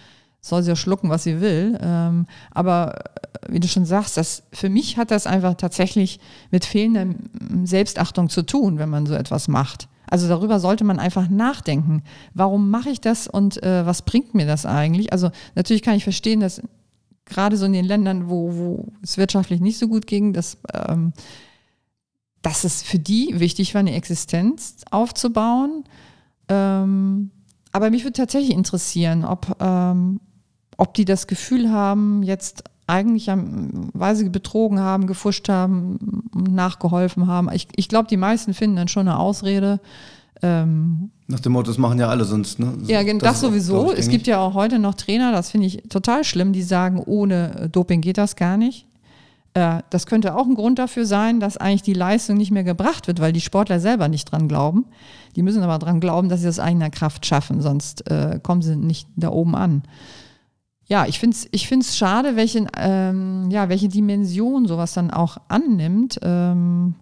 [0.42, 1.78] soll sie ja schlucken, was sie will.
[1.82, 6.20] Ähm, aber äh, wie du schon sagst, das, für mich hat das einfach tatsächlich
[6.52, 7.16] mit fehlender
[7.64, 9.88] Selbstachtung zu tun, wenn man so etwas macht.
[10.10, 12.04] Also darüber sollte man einfach nachdenken.
[12.34, 15.14] Warum mache ich das und äh, was bringt mir das eigentlich?
[15.14, 16.62] Also natürlich kann ich verstehen, dass
[17.26, 21.14] gerade so in den Ländern, wo, wo es wirtschaftlich nicht so gut ging, dass, ähm,
[22.42, 25.84] dass es für die wichtig war, eine Existenz aufzubauen.
[26.48, 27.30] Ähm,
[27.72, 30.20] aber mich würde tatsächlich interessieren, ob, ähm,
[30.80, 37.50] ob die das Gefühl haben, jetzt eigentlich, weil sie betrogen haben, gefuscht haben, nachgeholfen haben.
[37.54, 39.80] Ich, ich glaube, die meisten finden dann schon eine Ausrede.
[40.42, 42.60] Ähm, Nach dem Motto, das machen ja alle sonst.
[42.60, 42.74] Ne?
[42.88, 43.92] Ja, das, das sowieso.
[43.92, 47.70] es gibt ja auch heute noch Trainer, das finde ich total schlimm, die sagen, ohne
[47.72, 48.88] Doping geht das gar nicht.
[49.54, 53.08] Äh, das könnte auch ein Grund dafür sein, dass eigentlich die Leistung nicht mehr gebracht
[53.08, 54.86] wird, weil die Sportler selber nicht dran glauben.
[55.36, 58.78] Die müssen aber dran glauben, dass sie das eigener Kraft schaffen, sonst äh, kommen sie
[58.78, 59.84] nicht da oben an
[60.90, 65.38] ja, ich finde es ich find's schade, welche, ähm, ja, welche Dimension sowas dann auch
[65.48, 66.20] annimmt.
[66.24, 66.96] Ähm,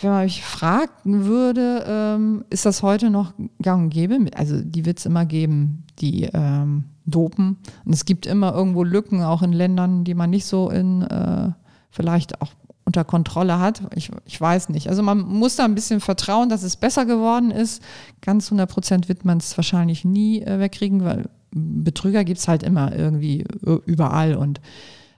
[0.00, 4.18] wenn man mich fragen würde, ähm, ist das heute noch gang und gäbe?
[4.34, 7.56] Also die wird es immer geben, die ähm, dopen.
[7.84, 11.50] Und es gibt immer irgendwo Lücken, auch in Ländern, die man nicht so in äh,
[11.90, 12.52] vielleicht auch
[12.84, 13.82] unter Kontrolle hat.
[13.96, 14.88] Ich, ich weiß nicht.
[14.88, 17.82] Also man muss da ein bisschen vertrauen, dass es besser geworden ist.
[18.20, 22.62] Ganz 100 Prozent wird man es wahrscheinlich nie äh, wegkriegen, weil Betrüger gibt es halt
[22.62, 23.44] immer irgendwie
[23.86, 24.36] überall.
[24.36, 24.60] Und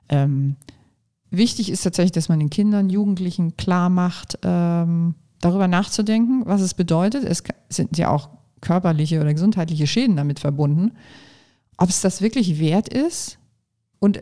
[0.09, 0.57] ähm,
[1.31, 6.75] wichtig ist tatsächlich, dass man den Kindern, Jugendlichen klar macht, ähm, darüber nachzudenken, was es
[6.75, 7.25] bedeutet.
[7.25, 10.93] Es sind ja auch körperliche oder gesundheitliche Schäden damit verbunden.
[11.77, 13.39] Ob es das wirklich wert ist?
[14.01, 14.21] Und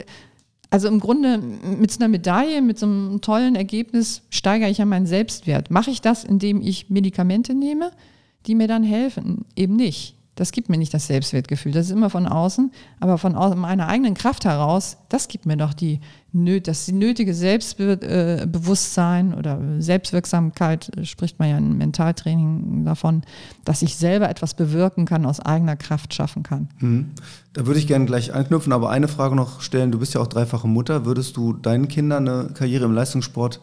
[0.70, 4.84] also im Grunde mit so einer Medaille, mit so einem tollen Ergebnis steigere ich ja
[4.84, 5.70] meinen Selbstwert.
[5.70, 7.92] Mache ich das, indem ich Medikamente nehme,
[8.46, 9.44] die mir dann helfen?
[9.54, 10.15] Eben nicht.
[10.36, 11.72] Das gibt mir nicht das Selbstwertgefühl.
[11.72, 12.70] Das ist immer von außen,
[13.00, 16.00] aber von meiner eigenen Kraft heraus, das gibt mir doch die,
[16.62, 23.22] das nötige Selbstbewusstsein oder Selbstwirksamkeit, äh, spricht man ja im Mentaltraining davon,
[23.64, 26.68] dass ich selber etwas bewirken kann, aus eigener Kraft schaffen kann.
[26.80, 27.12] Mhm.
[27.54, 29.90] Da würde ich gerne gleich anknüpfen, aber eine Frage noch stellen.
[29.90, 31.06] Du bist ja auch dreifache Mutter.
[31.06, 33.62] Würdest du deinen Kindern eine Karriere im Leistungssport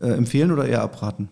[0.00, 1.30] äh, empfehlen oder eher abraten?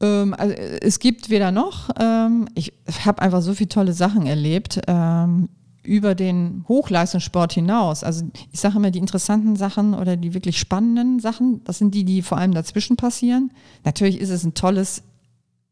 [0.00, 1.90] Ähm, also es gibt weder noch.
[1.98, 2.72] Ähm, ich
[3.04, 5.48] habe einfach so viele tolle Sachen erlebt ähm,
[5.82, 8.02] über den Hochleistungssport hinaus.
[8.02, 12.04] Also ich sage immer, die interessanten Sachen oder die wirklich spannenden Sachen, das sind die,
[12.04, 13.52] die vor allem dazwischen passieren.
[13.84, 15.02] Natürlich ist es ein tolles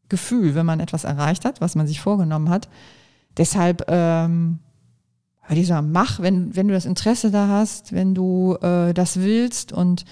[0.07, 2.69] Gefühl, wenn man etwas erreicht hat, was man sich vorgenommen hat.
[3.37, 4.59] Deshalb ähm,
[5.63, 10.05] sagen, mach, wenn, wenn du das Interesse da hast, wenn du äh, das willst und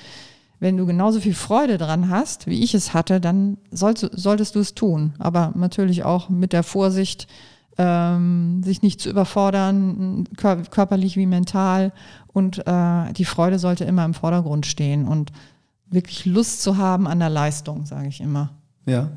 [0.64, 4.62] wenn du genauso viel Freude dran hast, wie ich es hatte, dann sollst, solltest du
[4.62, 5.12] es tun.
[5.20, 7.28] Aber natürlich auch mit der Vorsicht,
[7.78, 11.92] ähm, sich nicht zu überfordern, kör körperlich wie mental.
[12.32, 15.34] Und äh, die Freude sollte immer im Vordergrund stehen und
[15.90, 18.52] wirklich Lust zu haben an der Leistung, sage ich immer.
[18.86, 19.12] Ja.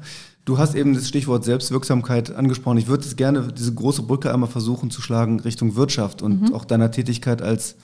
[0.44, 2.78] Du hast eben das Stichwort Selbstwirksamkeit angesprochen.
[2.78, 6.54] Ich würde es gerne diese große Brücke einmal versuchen zu schlagen Richtung Wirtschaft und mhm.
[6.54, 7.76] auch deiner Tätigkeit als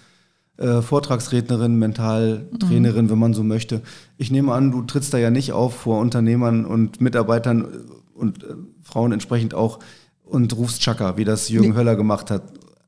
[0.58, 3.10] äh, Vortragsrednerin, Mentaltrainerin, mhm.
[3.10, 3.82] wenn man so möchte.
[4.18, 7.66] Ich nehme an, du trittst da ja nicht auf vor Unternehmern und Mitarbeitern
[8.14, 9.78] und äh, Frauen entsprechend auch
[10.24, 11.76] und rufst Chaka, wie das Jürgen nee.
[11.76, 12.42] Höller gemacht hat.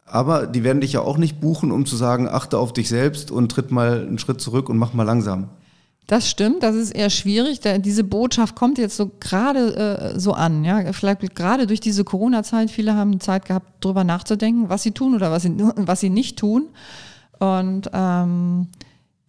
[0.07, 3.31] Aber die werden dich ja auch nicht buchen, um zu sagen, achte auf dich selbst
[3.31, 5.49] und tritt mal einen Schritt zurück und mach mal langsam.
[6.07, 7.61] Das stimmt, das ist eher schwierig.
[7.61, 10.63] Da, diese Botschaft kommt jetzt so gerade äh, so an.
[10.63, 10.93] Ja?
[10.93, 12.71] Vielleicht gerade durch diese Corona-Zeit.
[12.71, 16.39] Viele haben Zeit gehabt, darüber nachzudenken, was sie tun oder was sie, was sie nicht
[16.39, 16.69] tun.
[17.39, 18.69] Und ähm,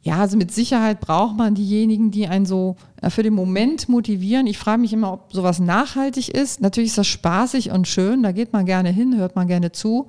[0.06, 4.46] ja, also mit Sicherheit braucht man diejenigen, die einen so äh, für den Moment motivieren.
[4.46, 6.62] Ich frage mich immer, ob sowas nachhaltig ist.
[6.62, 10.08] Natürlich ist das spaßig und schön, da geht man gerne hin, hört man gerne zu.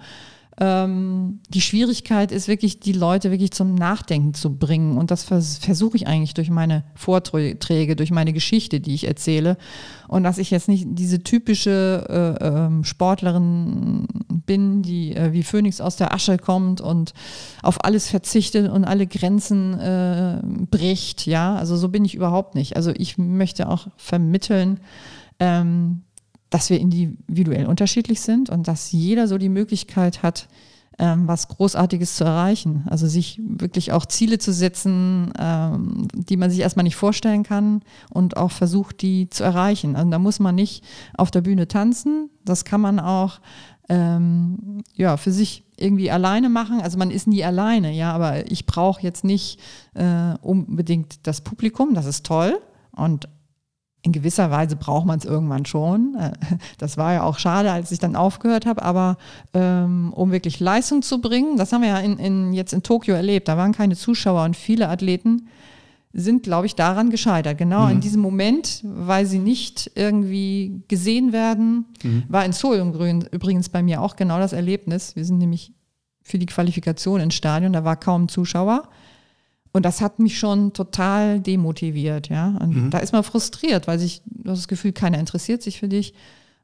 [0.58, 4.96] Ähm, die Schwierigkeit ist wirklich, die Leute wirklich zum Nachdenken zu bringen.
[4.96, 9.58] Und das vers versuche ich eigentlich durch meine Vorträge, durch meine Geschichte, die ich erzähle.
[10.08, 14.06] Und dass ich jetzt nicht diese typische äh, äh, Sportlerin
[14.46, 17.12] bin, die äh, wie Phönix aus der Asche kommt und
[17.62, 20.40] auf alles verzichtet und alle Grenzen äh,
[20.70, 21.26] bricht.
[21.26, 22.76] Ja, also so bin ich überhaupt nicht.
[22.76, 24.80] Also ich möchte auch vermitteln,
[25.38, 26.02] ähm,
[26.50, 30.48] dass wir individuell unterschiedlich sind und dass jeder so die Möglichkeit hat,
[30.98, 32.84] ähm, was Großartiges zu erreichen.
[32.86, 37.82] Also sich wirklich auch Ziele zu setzen, ähm, die man sich erstmal nicht vorstellen kann
[38.10, 39.96] und auch versucht, die zu erreichen.
[39.96, 40.84] Also da muss man nicht
[41.16, 43.40] auf der Bühne tanzen, das kann man auch
[43.88, 46.80] ähm, ja, für sich irgendwie alleine machen.
[46.80, 49.60] Also man ist nie alleine, ja, aber ich brauche jetzt nicht
[49.94, 52.58] äh, unbedingt das Publikum, das ist toll.
[52.92, 53.28] Und
[54.06, 56.16] in gewisser Weise braucht man es irgendwann schon.
[56.18, 56.32] Äh,
[56.78, 59.18] das war ja auch schade, als ich dann aufgehört habe, aber
[59.52, 63.16] ähm, um wirklich Leistung zu bringen, das haben wir ja in, in, jetzt in Tokio
[63.16, 65.48] erlebt, da waren keine Zuschauer und viele Athleten
[66.12, 67.58] sind, glaube ich, daran gescheitert.
[67.58, 67.92] Genau mhm.
[67.92, 72.22] in diesem Moment, weil sie nicht irgendwie gesehen werden, mhm.
[72.28, 72.78] war in Seoul
[73.32, 75.16] übrigens bei mir auch genau das Erlebnis.
[75.16, 75.72] Wir sind nämlich
[76.22, 78.88] für die Qualifikation ins Stadion, da war kaum Zuschauer.
[79.76, 82.56] Und das hat mich schon total demotiviert, ja.
[82.60, 82.90] Und mhm.
[82.90, 86.14] da ist man frustriert, weil sich, du hast das Gefühl, keiner interessiert sich für dich.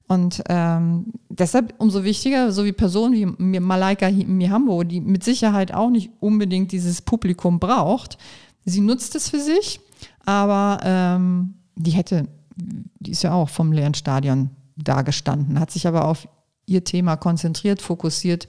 [0.08, 5.90] Und ähm, deshalb umso wichtiger, so wie Personen wie Malaika Mihambo, die mit Sicherheit auch
[5.90, 8.16] nicht unbedingt dieses Publikum braucht.
[8.64, 9.80] Sie nutzt es für sich,
[10.24, 14.48] aber ähm, die hätte, die ist ja auch vom leeren Stadion
[14.78, 16.26] dagestanden, hat sich aber auf
[16.64, 18.48] ihr Thema konzentriert, fokussiert,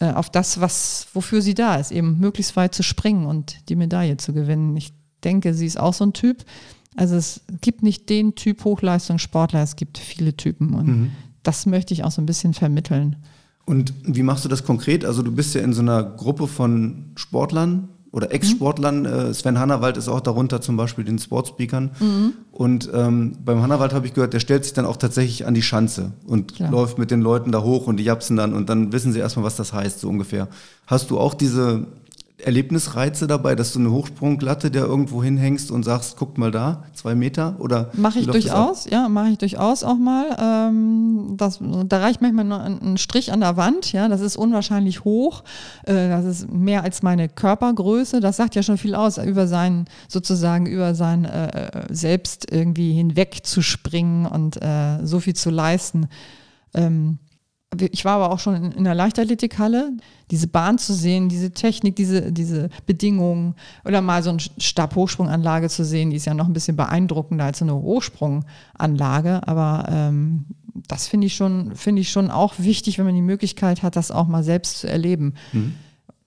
[0.00, 3.76] äh, auf das, was, wofür sie da ist, eben möglichst weit zu springen und die
[3.76, 4.76] Medaille zu gewinnen.
[4.76, 6.44] Ich denke, sie ist auch so ein Typ.
[6.96, 11.10] Also es gibt nicht den Typ Hochleistungssportler, es gibt viele Typen und mhm.
[11.42, 13.16] das möchte ich auch so ein bisschen vermitteln.
[13.66, 15.04] Und wie machst du das konkret?
[15.04, 19.02] Also du bist ja in so einer Gruppe von Sportlern, oder Ex-Sportlern.
[19.02, 19.34] Mhm.
[19.34, 21.90] Sven Hannawald ist auch darunter, zum Beispiel den Sportspeakern.
[22.00, 22.32] Mhm.
[22.50, 25.62] Und ähm, beim Hannawald habe ich gehört, der stellt sich dann auch tatsächlich an die
[25.62, 26.70] Schanze und Klar.
[26.70, 29.44] läuft mit den Leuten da hoch und die japsen dann und dann wissen sie erstmal,
[29.44, 30.48] was das heißt, so ungefähr.
[30.86, 31.86] Hast du auch diese
[32.44, 37.14] Erlebnisreize dabei, dass du eine Hochsprunglatte der irgendwo hinhängst und sagst, guckt mal da, zwei
[37.14, 37.56] Meter?
[37.58, 40.36] Oder mache ich durchaus, ja, mache ich durchaus auch mal.
[40.38, 45.04] Ähm, das, da reicht manchmal nur ein, Strich an der Wand, ja, das ist unwahrscheinlich
[45.04, 45.44] hoch.
[45.84, 48.20] Äh, das ist mehr als meine Körpergröße.
[48.20, 53.40] Das sagt ja schon viel aus, über sein, sozusagen über sein äh, Selbst irgendwie hinweg
[53.44, 56.08] zu springen und äh, so viel zu leisten.
[56.74, 57.18] Ähm,
[57.78, 59.92] ich war aber auch schon in, in der Leichtathletikhalle,
[60.30, 63.54] diese Bahn zu sehen, diese Technik, diese, diese Bedingungen
[63.84, 67.62] oder mal so eine Stabhochsprunganlage zu sehen, die ist ja noch ein bisschen beeindruckender als
[67.62, 70.46] eine Hochsprunganlage, aber ähm,
[70.88, 74.10] das finde ich schon, finde ich schon auch wichtig, wenn man die Möglichkeit hat, das
[74.10, 75.34] auch mal selbst zu erleben.
[75.52, 75.74] Mhm.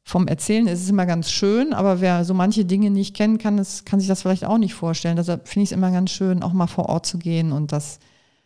[0.05, 3.55] Vom Erzählen ist es immer ganz schön, aber wer so manche Dinge nicht kennt, kann,
[3.55, 5.15] das, kann sich das vielleicht auch nicht vorstellen.
[5.15, 7.99] Deshalb finde ich es immer ganz schön, auch mal vor Ort zu gehen und das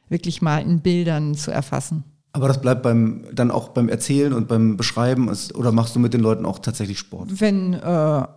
[0.07, 2.03] wirklich mal in Bildern zu erfassen.
[2.37, 6.13] Aber das bleibt beim, dann auch beim Erzählen und beim Beschreiben oder machst du mit
[6.13, 7.41] den Leuten auch tatsächlich Sport?
[7.41, 8.27] Wenn äh,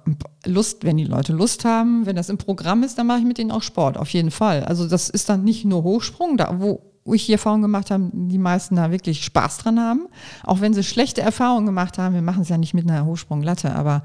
[0.46, 3.36] Lust, wenn die Leute Lust haben, wenn das im Programm ist, dann mache ich mit
[3.36, 4.64] denen auch Sport, auf jeden Fall.
[4.64, 6.80] Also das ist dann nicht nur Hochsprung, da wo
[7.12, 10.06] ich die Erfahrung gemacht habe, die meisten da wirklich Spaß dran haben.
[10.44, 13.74] Auch wenn sie schlechte Erfahrungen gemacht haben, wir machen es ja nicht mit einer Hochsprunglatte,
[13.74, 14.02] aber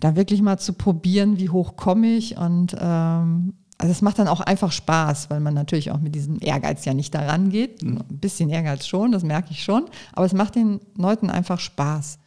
[0.00, 4.28] da wirklich mal zu probieren, wie hoch komme ich und ähm, also es macht dann
[4.28, 7.82] auch einfach Spaß, weil man natürlich auch mit diesem Ehrgeiz ja nicht daran geht.
[7.82, 7.98] Mhm.
[8.10, 9.84] Ein bisschen Ehrgeiz schon, das merke ich schon.
[10.12, 12.18] Aber es macht den Leuten einfach Spaß,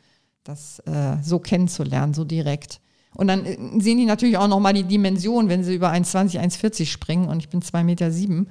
[0.44, 2.82] das äh, so kennenzulernen, so direkt.
[3.16, 6.86] Und dann äh, sehen die natürlich auch nochmal die Dimension, wenn sie über 1,20, 1,40
[6.86, 8.12] springen und ich bin 2,7 Meter.
[8.12, 8.48] Sieben.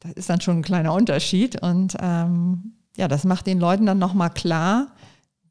[0.00, 1.62] Das ist dann schon ein kleiner Unterschied.
[1.62, 4.88] Und ähm, ja, das macht den Leuten dann nochmal klar,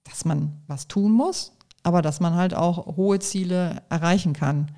[0.03, 4.69] dass man was tun muss, aber dass man halt auch hohe Ziele erreichen kann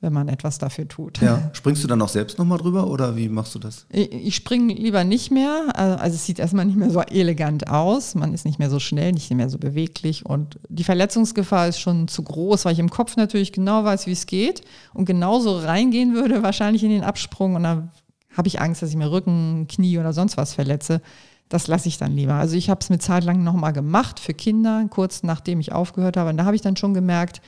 [0.00, 1.20] wenn man etwas dafür tut.
[1.20, 3.84] Ja, springst du dann auch selbst nochmal drüber oder wie machst du das?
[3.90, 5.72] Ich, ich springe lieber nicht mehr.
[5.74, 8.14] Also es sieht erstmal nicht mehr so elegant aus.
[8.14, 10.24] Man ist nicht mehr so schnell, nicht mehr so beweglich.
[10.24, 14.12] Und die Verletzungsgefahr ist schon zu groß, weil ich im Kopf natürlich genau weiß, wie
[14.12, 14.62] es geht
[14.94, 17.56] und genauso reingehen würde, wahrscheinlich in den Absprung.
[17.56, 17.90] Und dann
[18.36, 21.02] habe ich Angst, dass ich mir Rücken, Knie oder sonst was verletze.
[21.48, 22.34] Das lasse ich dann lieber.
[22.34, 26.16] Also ich habe es eine Zeit lang nochmal gemacht für Kinder, kurz nachdem ich aufgehört
[26.16, 26.30] habe.
[26.30, 27.40] Und da habe ich dann schon gemerkt,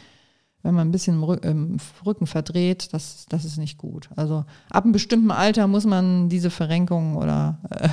[0.62, 4.11] wenn man ein bisschen im, Rücken verdreht, das, das ist nicht gut.
[4.16, 7.88] Also ab einem bestimmten Alter muss man diese Verrenkungen oder äh,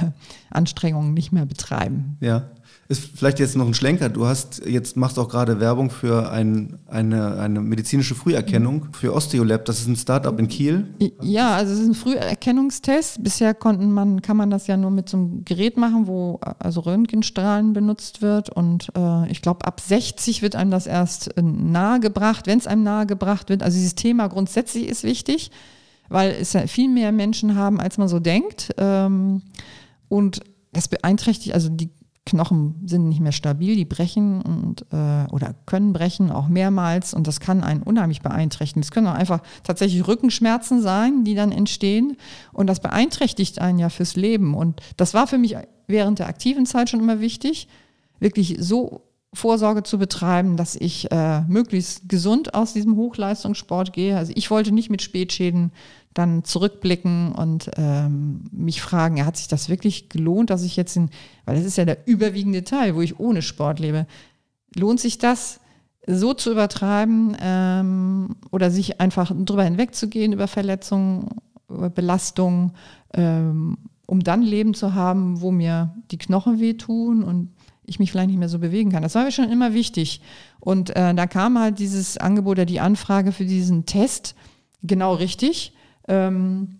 [0.49, 2.17] Anstrengungen nicht mehr betreiben.
[2.19, 2.49] Ja.
[2.89, 4.07] Ist vielleicht jetzt noch ein Schlenker.
[4.07, 9.65] Du hast jetzt machst auch gerade Werbung für ein, eine, eine medizinische Früherkennung für Osteolab.
[9.65, 10.87] Das ist ein Startup in Kiel.
[11.21, 13.21] Ja, also es ist ein Früherkennungstest.
[13.21, 16.79] Bisher konnten man, kann man das ja nur mit so einem Gerät machen, wo also
[16.79, 18.49] Röntgenstrahlen benutzt wird.
[18.49, 22.83] Und äh, ich glaube, ab 60 wird einem das erst äh, nahegebracht, wenn es einem
[22.83, 23.63] nahegebracht wird.
[23.63, 25.51] Also dieses Thema grundsätzlich ist wichtig,
[26.07, 28.73] weil es ja viel mehr Menschen haben, als man so denkt.
[28.77, 29.41] Ähm,
[30.07, 30.39] und
[30.71, 31.89] das beeinträchtigt, also die
[32.27, 37.25] Knochen sind nicht mehr stabil, die brechen und, äh, oder können brechen auch mehrmals und
[37.25, 38.83] das kann einen unheimlich beeinträchtigen.
[38.83, 42.17] Es können auch einfach tatsächlich Rückenschmerzen sein, die dann entstehen
[42.53, 44.53] und das beeinträchtigt einen ja fürs Leben.
[44.53, 45.55] Und das war für mich
[45.87, 47.67] während der aktiven Zeit schon immer wichtig,
[48.19, 54.17] wirklich so Vorsorge zu betreiben, dass ich äh, möglichst gesund aus diesem Hochleistungssport gehe.
[54.17, 55.71] Also ich wollte nicht mit Spätschäden
[56.13, 61.09] dann zurückblicken und ähm, mich fragen, hat sich das wirklich gelohnt, dass ich jetzt in,
[61.45, 64.07] weil das ist ja der überwiegende Teil, wo ich ohne Sport lebe,
[64.75, 65.59] lohnt sich das
[66.07, 71.29] so zu übertreiben ähm, oder sich einfach drüber hinwegzugehen über Verletzungen,
[71.69, 72.71] über Belastungen,
[73.13, 77.51] ähm, um dann Leben zu haben, wo mir die Knochen wehtun und
[77.87, 79.01] ich mich vielleicht nicht mehr so bewegen kann.
[79.01, 80.21] Das war mir schon immer wichtig.
[80.59, 84.35] Und äh, da kam halt dieses Angebot oder die Anfrage für diesen Test
[84.83, 85.73] genau richtig.
[86.07, 86.79] Ähm,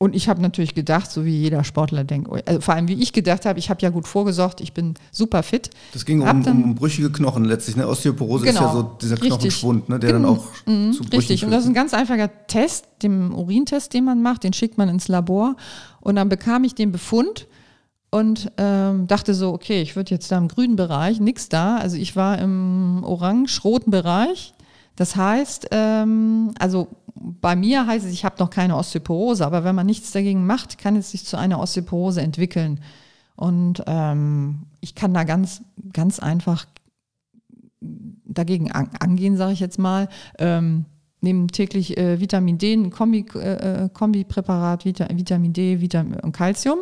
[0.00, 3.12] und ich habe natürlich gedacht, so wie jeder Sportler denkt, also vor allem wie ich
[3.12, 5.70] gedacht habe, ich habe ja gut vorgesorgt, ich bin super fit.
[5.92, 7.74] Das ging um, dann, um, brüchige Knochen letztlich.
[7.76, 7.86] Ne?
[7.86, 8.90] Osteoporose genau, ist ja genau.
[8.90, 9.98] so dieser Knochenschwund, ne?
[9.98, 11.48] der dann auch mhm, zu Brüchen Richtig, führt.
[11.48, 14.88] und das ist ein ganz einfacher Test, dem Urintest, den man macht, den schickt man
[14.88, 15.56] ins Labor.
[16.00, 17.48] Und dann bekam ich den Befund
[18.10, 21.76] und ähm, dachte so, okay, ich würde jetzt da im grünen Bereich, nichts da.
[21.76, 24.54] Also ich war im orange-roten Bereich.
[24.96, 29.74] Das heißt, ähm, also bei mir heißt es, ich habe noch keine Osteoporose, aber wenn
[29.74, 32.80] man nichts dagegen macht, kann es sich zu einer Osteoporose entwickeln.
[33.36, 36.66] Und ähm, ich kann da ganz, ganz einfach
[37.80, 40.08] dagegen an, angehen, sage ich jetzt mal.
[40.38, 40.86] Ähm,
[41.20, 46.32] nehmen täglich äh, Vitamin D, ein Kombi, äh, äh Kombipräparat, Vita, Vitamin D Vitamin und
[46.32, 46.80] Calcium,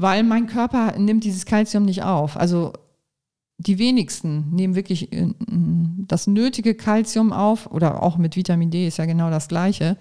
[0.00, 2.36] weil mein Körper nimmt dieses Calcium nicht auf.
[2.36, 2.72] Also
[3.58, 5.26] die wenigsten nehmen wirklich äh,
[6.06, 9.96] das nötige Kalzium auf oder auch mit Vitamin D ist ja genau das gleiche.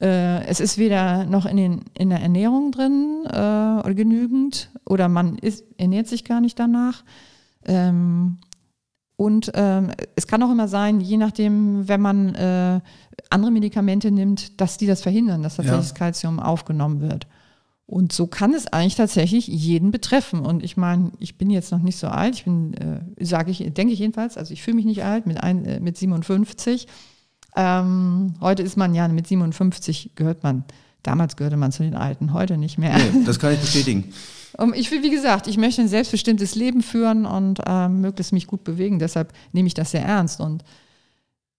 [0.00, 5.08] Äh, es ist weder noch in, den, in der Ernährung drin äh, oder genügend oder
[5.08, 7.04] man ist, ernährt sich gar nicht danach.
[7.64, 8.38] Ähm,
[9.14, 12.80] und ähm, es kann auch immer sein, je nachdem, wenn man äh,
[13.30, 15.90] andere Medikamente nimmt, dass die das verhindern, dass tatsächlich ja.
[15.90, 17.28] das Kalzium aufgenommen wird.
[17.90, 20.40] Und so kann es eigentlich tatsächlich jeden betreffen.
[20.40, 22.34] Und ich meine, ich bin jetzt noch nicht so alt.
[22.34, 25.42] Ich bin, äh, sage ich, denke ich jedenfalls, also ich fühle mich nicht alt mit,
[25.42, 26.86] ein, äh, mit 57.
[27.56, 30.64] Ähm, heute ist man ja mit 57 gehört man.
[31.02, 32.94] Damals gehörte man zu den Alten, heute nicht mehr.
[32.98, 34.12] Nee, das kann ich bestätigen.
[34.56, 38.46] Um, ich will, wie gesagt, ich möchte ein selbstbestimmtes Leben führen und ähm, möglichst mich
[38.46, 38.98] gut bewegen.
[38.98, 40.64] Deshalb nehme ich das sehr ernst und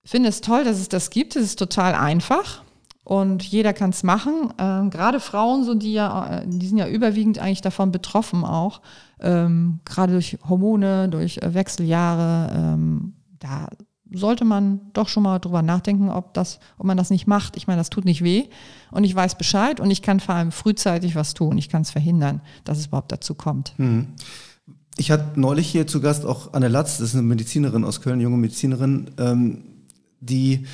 [0.03, 1.35] finde es toll, dass es das gibt.
[1.35, 2.63] Es ist total einfach.
[3.09, 4.53] Und jeder kann es machen.
[4.59, 8.81] Ähm, Gerade Frauen, so die ja, die sind ja überwiegend eigentlich davon betroffen auch.
[9.19, 12.51] Ähm, Gerade durch Hormone, durch äh, Wechseljahre.
[12.53, 13.67] Ähm, da
[14.11, 17.57] sollte man doch schon mal drüber nachdenken, ob das, ob man das nicht macht.
[17.57, 18.45] Ich meine, das tut nicht weh
[18.91, 21.57] und ich weiß Bescheid und ich kann vor allem frühzeitig was tun.
[21.57, 23.73] Ich kann es verhindern, dass es überhaupt dazu kommt.
[23.77, 24.09] Mhm.
[24.97, 28.21] Ich hatte neulich hier zu Gast auch Anne Latz, das ist eine Medizinerin aus Köln,
[28.21, 29.63] junge Medizinerin, ähm,
[30.19, 30.67] die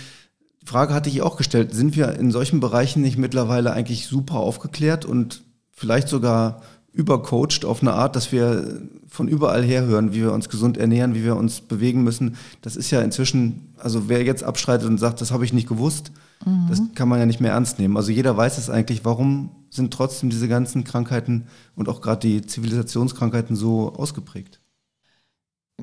[0.65, 5.05] Frage hatte ich auch gestellt, sind wir in solchen Bereichen nicht mittlerweile eigentlich super aufgeklärt
[5.05, 10.31] und vielleicht sogar übercoacht auf eine Art, dass wir von überall her hören, wie wir
[10.31, 12.37] uns gesund ernähren, wie wir uns bewegen müssen.
[12.61, 16.11] Das ist ja inzwischen, also wer jetzt abstreitet und sagt, das habe ich nicht gewusst,
[16.45, 16.67] mhm.
[16.69, 17.97] das kann man ja nicht mehr ernst nehmen.
[17.97, 22.45] Also jeder weiß es eigentlich, warum sind trotzdem diese ganzen Krankheiten und auch gerade die
[22.45, 24.61] Zivilisationskrankheiten so ausgeprägt?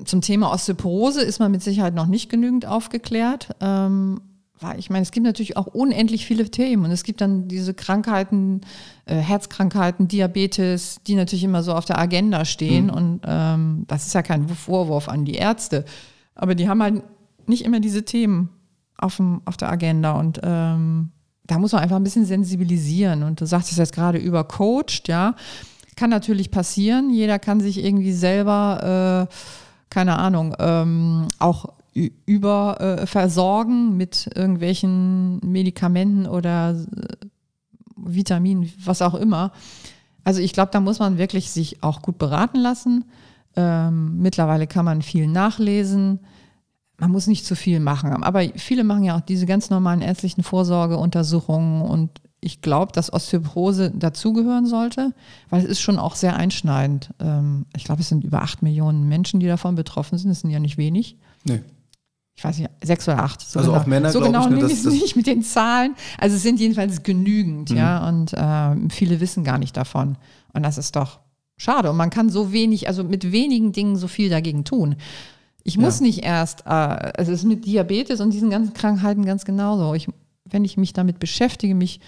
[0.07, 3.54] Zum Thema Osteoporose ist man mit Sicherheit noch nicht genügend aufgeklärt.
[3.61, 4.20] Ähm
[4.78, 8.62] ich meine, es gibt natürlich auch unendlich viele Themen und es gibt dann diese Krankheiten,
[9.06, 12.92] äh, Herzkrankheiten, Diabetes, die natürlich immer so auf der Agenda stehen mhm.
[12.92, 15.84] und ähm, das ist ja kein Vorwurf an die Ärzte,
[16.34, 17.02] aber die haben halt
[17.46, 18.50] nicht immer diese Themen
[18.98, 21.10] auf, dem, auf der Agenda und ähm,
[21.46, 23.22] da muss man einfach ein bisschen sensibilisieren.
[23.22, 25.34] Und du sagst es jetzt gerade über Coached, ja.
[25.96, 27.10] Kann natürlich passieren.
[27.10, 29.34] Jeder kann sich irgendwie selber, äh,
[29.90, 37.26] keine Ahnung, ähm, auch über äh, mit irgendwelchen Medikamenten oder äh,
[37.97, 39.53] Vitaminen, was auch immer.
[40.24, 43.05] Also ich glaube, da muss man wirklich sich auch gut beraten lassen.
[43.57, 46.20] Ähm, mittlerweile kann man viel nachlesen.
[46.99, 48.22] Man muss nicht zu viel machen.
[48.22, 52.11] Aber viele machen ja auch diese ganz normalen ärztlichen Vorsorgeuntersuchungen und
[52.45, 55.14] ich glaube, dass Osteoporose dazugehören sollte,
[55.49, 57.11] weil es ist schon auch sehr einschneidend.
[57.20, 60.30] Ähm, ich glaube, es sind über acht Millionen Menschen, die davon betroffen sind.
[60.30, 61.18] Das sind ja nicht wenig.
[61.45, 61.61] Nee
[62.35, 63.41] ich weiß nicht, sechs oder acht.
[63.41, 63.83] So also genau.
[63.83, 65.95] auch Männer, so genau ich, ne, nehme ich es nicht mit den Zahlen.
[66.18, 67.76] Also es sind jedenfalls genügend, mhm.
[67.76, 70.16] ja, und äh, viele wissen gar nicht davon.
[70.53, 71.20] Und das ist doch
[71.57, 71.91] schade.
[71.91, 74.97] Und man kann so wenig, also mit wenigen Dingen so viel dagegen tun.
[75.64, 76.07] Ich muss ja.
[76.07, 79.95] nicht erst, äh, also es ist mit Diabetes und diesen ganzen Krankheiten ganz genauso.
[79.95, 80.09] Ich,
[80.45, 82.01] wenn ich mich damit beschäftige, mich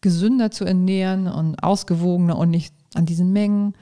[0.00, 3.74] gesünder zu ernähren und ausgewogener und nicht an diesen Mengen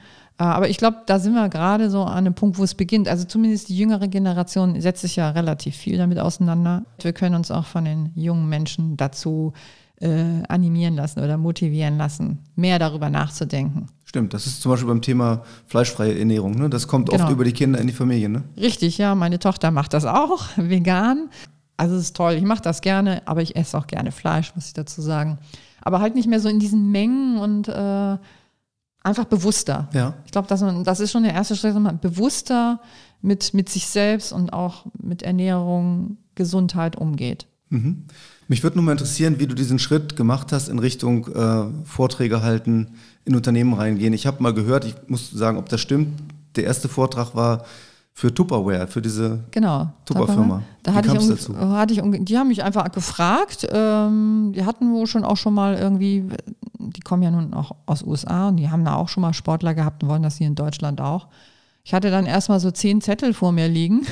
[0.45, 3.07] aber ich glaube, da sind wir gerade so an einem Punkt, wo es beginnt.
[3.07, 6.83] Also zumindest die jüngere Generation setzt sich ja relativ viel damit auseinander.
[7.01, 9.53] Wir können uns auch von den jungen Menschen dazu
[9.99, 13.87] äh, animieren lassen oder motivieren lassen, mehr darüber nachzudenken.
[14.05, 16.51] Stimmt, das ist zum Beispiel beim Thema fleischfreie Ernährung.
[16.51, 16.69] Ne?
[16.69, 17.23] Das kommt genau.
[17.23, 18.29] oft über die Kinder in die Familie.
[18.29, 18.43] Ne?
[18.57, 19.15] Richtig, ja.
[19.15, 21.29] Meine Tochter macht das auch, vegan.
[21.77, 24.67] Also es ist toll, ich mache das gerne, aber ich esse auch gerne Fleisch, muss
[24.67, 25.39] ich dazu sagen.
[25.81, 28.17] Aber halt nicht mehr so in diesen Mengen und äh,
[29.07, 29.89] einfach bewusster.
[29.93, 30.13] Ja.
[30.25, 32.79] Ich glaube, das, das ist schon der erste Schritt, dass man bewusster
[33.21, 37.47] mit, mit sich selbst und auch mit Ernährung, Gesundheit umgeht.
[37.69, 38.05] Mhm.
[38.47, 42.41] Mich würde nur mal interessieren, wie du diesen Schritt gemacht hast in Richtung äh, Vorträge
[42.41, 42.91] halten,
[43.25, 44.13] in Unternehmen reingehen.
[44.13, 46.19] Ich habe mal gehört, ich muss sagen, ob das stimmt,
[46.55, 47.65] der erste Vortrag war
[48.13, 50.63] für Tupperware, für diese genau, Tupper-Firma.
[50.81, 51.55] Da hatte ich, dazu?
[51.55, 53.67] hatte ich, die haben mich einfach gefragt.
[53.69, 56.23] Ähm, die hatten wohl schon auch schon mal irgendwie,
[56.93, 59.73] die kommen ja nun auch aus USA und die haben da auch schon mal Sportler
[59.73, 61.27] gehabt und wollen das hier in Deutschland auch.
[61.83, 64.05] Ich hatte dann erstmal so zehn Zettel vor mir liegen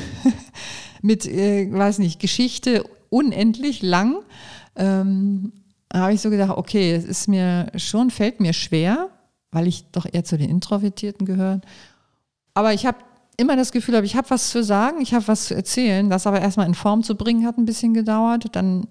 [1.01, 4.17] mit, äh, weiß nicht, Geschichte unendlich lang.
[4.76, 5.51] Ähm,
[5.89, 9.09] da habe ich so gedacht, okay, es ist mir schon, fällt mir schwer,
[9.51, 11.61] weil ich doch eher zu den Introvertierten gehöre.
[12.53, 12.97] Aber ich habe
[13.38, 16.09] immer das Gefühl ich habe was zu sagen, ich habe was zu erzählen.
[16.09, 18.47] Das aber erstmal in Form zu bringen, hat ein bisschen gedauert.
[18.53, 18.88] Dann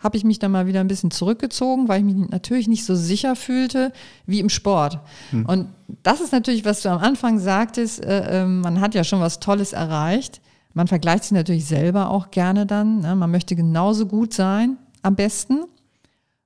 [0.00, 2.94] habe ich mich dann mal wieder ein bisschen zurückgezogen, weil ich mich natürlich nicht so
[2.94, 3.92] sicher fühlte
[4.26, 5.00] wie im Sport.
[5.30, 5.46] Hm.
[5.46, 5.68] Und
[6.02, 9.40] das ist natürlich, was du am Anfang sagtest, äh, äh, man hat ja schon was
[9.40, 10.40] Tolles erreicht.
[10.74, 13.00] Man vergleicht sich natürlich selber auch gerne dann.
[13.00, 13.16] Ne?
[13.16, 15.64] Man möchte genauso gut sein, am besten.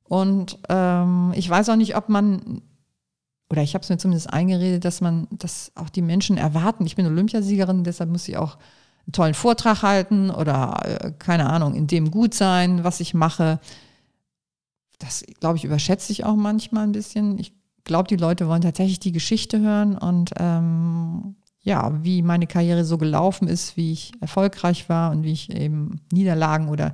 [0.05, 2.63] Und ähm, ich weiß auch nicht, ob man
[3.53, 6.97] oder ich habe es mir zumindest eingeredet, dass man, dass auch die Menschen erwarten, ich
[6.97, 8.57] bin Olympiasiegerin, deshalb muss ich auch
[9.07, 13.61] einen tollen Vortrag halten oder äh, keine Ahnung, in dem gut sein, was ich mache.
[14.99, 17.39] Das, glaube ich, überschätze ich auch manchmal ein bisschen.
[17.39, 17.53] Ich
[17.85, 22.99] glaube, die Leute wollen tatsächlich die Geschichte hören und ähm, ja, wie meine Karriere so
[22.99, 26.93] gelaufen ist, wie ich erfolgreich war und wie ich eben Niederlagen oder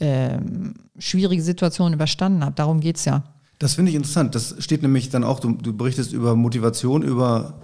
[0.00, 2.54] ähm, schwierige Situationen überstanden habe.
[2.54, 3.22] Darum geht es ja.
[3.58, 4.34] Das finde ich interessant.
[4.34, 7.60] Das steht nämlich dann auch, du, du berichtest über Motivation, über,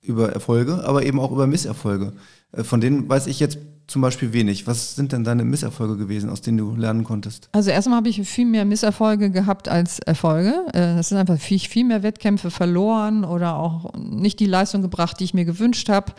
[0.00, 2.12] über Erfolge, aber eben auch über Misserfolge.
[2.52, 4.66] Äh, von denen weiß ich jetzt zum Beispiel wenig.
[4.66, 7.48] Was sind denn deine Misserfolge gewesen, aus denen du lernen konntest?
[7.52, 10.54] Also erstmal habe ich viel mehr Misserfolge gehabt als Erfolge.
[10.72, 15.18] Es äh, sind einfach viel, viel mehr Wettkämpfe verloren oder auch nicht die Leistung gebracht,
[15.20, 16.12] die ich mir gewünscht habe.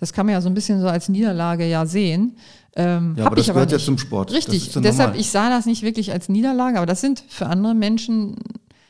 [0.00, 2.36] Das kann man ja so ein bisschen so als Niederlage ja sehen.
[2.76, 4.32] Ähm, ja, aber das gehört aber ja zum Sport.
[4.32, 8.36] Richtig, deshalb, ich sah das nicht wirklich als Niederlage, aber das sind für andere Menschen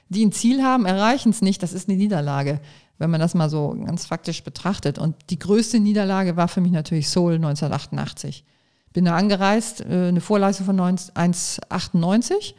[0.09, 1.63] die ein Ziel haben, erreichen es nicht.
[1.63, 2.61] Das ist eine Niederlage,
[2.99, 4.99] wenn man das mal so ganz faktisch betrachtet.
[4.99, 8.45] Und die größte Niederlage war für mich natürlich Seoul 1988.
[8.93, 12.55] Bin da angereist, äh, eine Vorleistung von 1,98.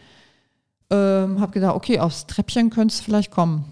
[0.91, 3.65] Ähm, habe gedacht, okay, aufs Treppchen könnte es vielleicht kommen.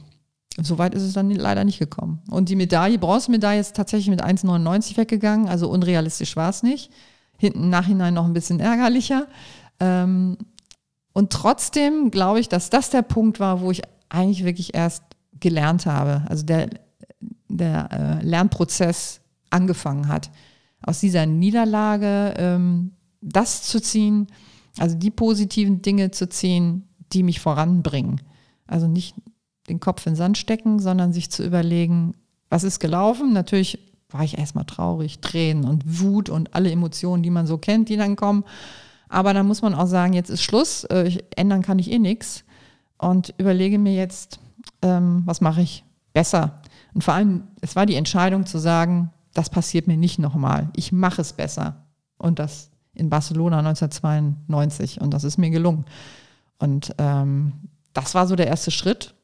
[0.61, 2.21] Soweit ist es dann leider nicht gekommen.
[2.29, 6.91] Und die Medaille, Bronzemedaille ist tatsächlich mit 1,99 weggegangen, also unrealistisch war es nicht.
[7.37, 9.27] Hinten im Nachhinein noch ein bisschen ärgerlicher.
[9.79, 10.37] Ähm,
[11.11, 15.03] und trotzdem glaube ich, dass das der Punkt war, wo ich eigentlich wirklich erst
[15.43, 16.23] gelernt habe.
[16.27, 16.69] Also der,
[17.47, 19.21] der äh, Lernprozess
[19.51, 20.31] angefangen hat.
[20.81, 24.27] Aus dieser Niederlage ähm, das zu ziehen,
[24.79, 28.21] also die positiven Dinge zu ziehen, die mich voranbringen.
[28.65, 29.15] Also nicht
[29.69, 32.15] den Kopf in den Sand stecken, sondern sich zu überlegen,
[32.49, 33.33] was ist gelaufen.
[33.33, 33.79] Natürlich
[34.09, 37.97] war ich erstmal traurig, Tränen und Wut und alle Emotionen, die man so kennt, die
[37.97, 38.43] dann kommen.
[39.09, 41.99] Aber dann muss man auch sagen, jetzt ist Schluss, äh, ich, ändern kann ich eh
[41.99, 42.43] nichts
[42.97, 44.39] und überlege mir jetzt,
[44.81, 45.83] ähm, was mache ich
[46.13, 46.61] besser.
[46.93, 50.69] Und vor allem, es war die Entscheidung zu sagen, das passiert mir nicht nochmal.
[50.75, 51.83] Ich mache es besser.
[52.17, 55.85] Und das in Barcelona 1992 und das ist mir gelungen.
[56.59, 57.53] Und ähm,
[57.93, 59.15] das war so der erste Schritt.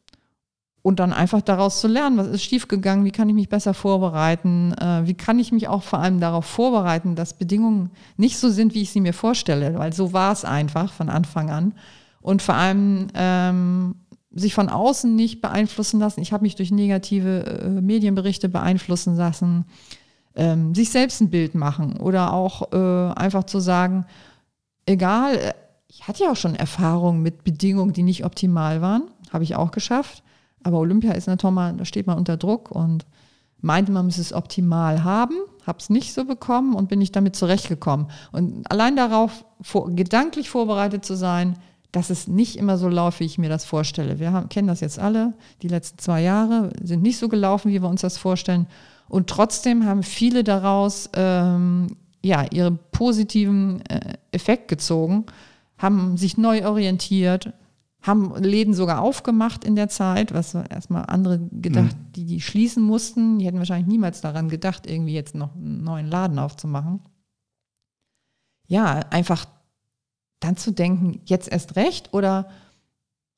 [0.82, 4.74] Und dann einfach daraus zu lernen, was ist schiefgegangen, wie kann ich mich besser vorbereiten,
[4.74, 8.74] äh, wie kann ich mich auch vor allem darauf vorbereiten, dass Bedingungen nicht so sind,
[8.74, 11.74] wie ich sie mir vorstelle, weil so war es einfach von Anfang an.
[12.22, 13.96] Und vor allem ähm,
[14.32, 16.22] sich von außen nicht beeinflussen lassen.
[16.22, 19.66] Ich habe mich durch negative äh, Medienberichte beeinflussen lassen,
[20.36, 24.06] ähm, sich selbst ein Bild machen oder auch äh, einfach zu sagen,
[24.86, 25.54] egal, äh,
[25.88, 29.72] ich hatte ja auch schon Erfahrungen mit Bedingungen, die nicht optimal waren, habe ich auch
[29.72, 30.24] geschafft.
[30.64, 33.06] Aber Olympia ist natürlich mal, da steht man unter Druck und
[33.62, 37.36] meinte, man muss es optimal haben, habe es nicht so bekommen und bin nicht damit
[37.36, 38.08] zurechtgekommen.
[38.32, 41.58] Und allein darauf vor, gedanklich vorbereitet zu sein,
[41.92, 44.20] dass es nicht immer so läuft, wie ich mir das vorstelle.
[44.20, 47.82] Wir haben, kennen das jetzt alle, die letzten zwei Jahre sind nicht so gelaufen, wie
[47.82, 48.68] wir uns das vorstellen.
[49.08, 51.88] Und trotzdem haben viele daraus ähm,
[52.24, 55.26] ja, ihren positiven äh, Effekt gezogen,
[55.78, 57.54] haben sich neu orientiert,
[58.02, 62.12] haben Läden sogar aufgemacht in der Zeit, was erstmal andere gedacht, mhm.
[62.16, 63.40] die die schließen mussten.
[63.40, 67.02] Die hätten wahrscheinlich niemals daran gedacht, irgendwie jetzt noch einen neuen Laden aufzumachen.
[68.68, 69.46] Ja, einfach
[70.40, 72.50] dann zu denken, jetzt erst recht oder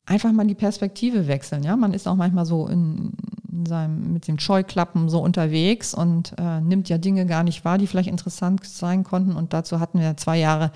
[0.06, 1.64] einfach mal die Perspektive wechseln.
[1.64, 3.14] Ja, man ist auch manchmal so in,
[3.52, 7.78] in seinem, mit den Scheuklappen so unterwegs und äh, nimmt ja Dinge gar nicht wahr,
[7.78, 9.36] die vielleicht interessant sein konnten.
[9.36, 10.72] Und dazu hatten wir zwei Jahre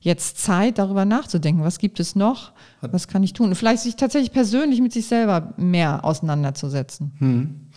[0.00, 1.62] jetzt Zeit, darüber nachzudenken.
[1.62, 2.52] Was gibt es noch?
[2.80, 3.48] Was kann ich tun?
[3.48, 7.12] Und vielleicht sich tatsächlich persönlich mit sich selber mehr auseinanderzusetzen.
[7.18, 7.68] Hm.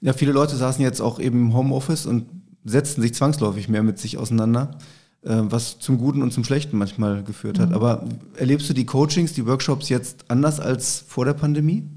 [0.00, 2.26] Ja, viele Leute saßen jetzt auch eben im Homeoffice und
[2.64, 4.78] setzten sich zwangsläufig mehr mit sich auseinander.
[5.24, 7.70] Äh, was zum Guten und zum Schlechten manchmal geführt hat.
[7.70, 7.74] Mhm.
[7.74, 8.04] Aber
[8.36, 11.88] erlebst du die Coachings, die Workshops jetzt anders als vor der Pandemie?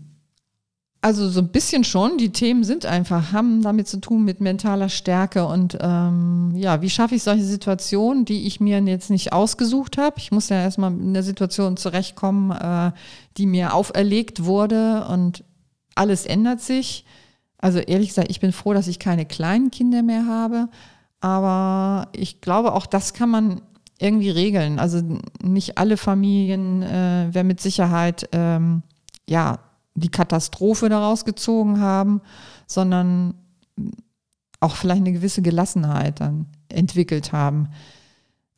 [1.04, 2.18] Also so ein bisschen schon.
[2.18, 6.90] Die Themen sind einfach, haben damit zu tun mit mentaler Stärke und ähm, ja, wie
[6.90, 10.16] schaffe ich solche Situationen, die ich mir jetzt nicht ausgesucht habe.
[10.18, 12.92] Ich muss ja erstmal in der Situation zurechtkommen, äh,
[13.38, 15.44] die mir auferlegt wurde und
[15.96, 17.06] alles ändert sich.
[17.58, 20.70] Also ehrlich gesagt, ich bin froh, dass ich keine kleinen Kinder mehr habe.
[21.22, 23.62] Aber ich glaube, auch das kann man
[24.00, 24.80] irgendwie regeln.
[24.80, 25.02] Also
[25.42, 28.82] nicht alle Familien äh, werden mit Sicherheit ähm,
[29.30, 29.60] ja
[29.94, 32.22] die Katastrophe daraus gezogen haben,
[32.66, 33.36] sondern
[34.60, 37.70] auch vielleicht eine gewisse Gelassenheit dann entwickelt haben.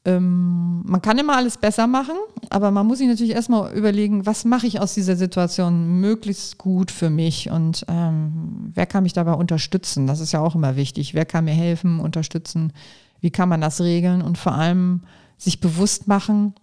[0.06, 2.16] Ähm, man kann immer alles besser machen,
[2.49, 6.91] aber man muss sich natürlich erstmal überlegen, was mache ich aus dieser Situation möglichst gut
[6.91, 10.06] für mich und ähm, wer kann mich dabei unterstützen?
[10.06, 11.14] Das ist ja auch immer wichtig.
[11.14, 12.74] Wer kann mir helfen, unterstützen?
[13.22, 14.22] Wie kann man das regeln?
[14.22, 15.04] Und vor allem
[15.38, 16.54] sich bewusst machen,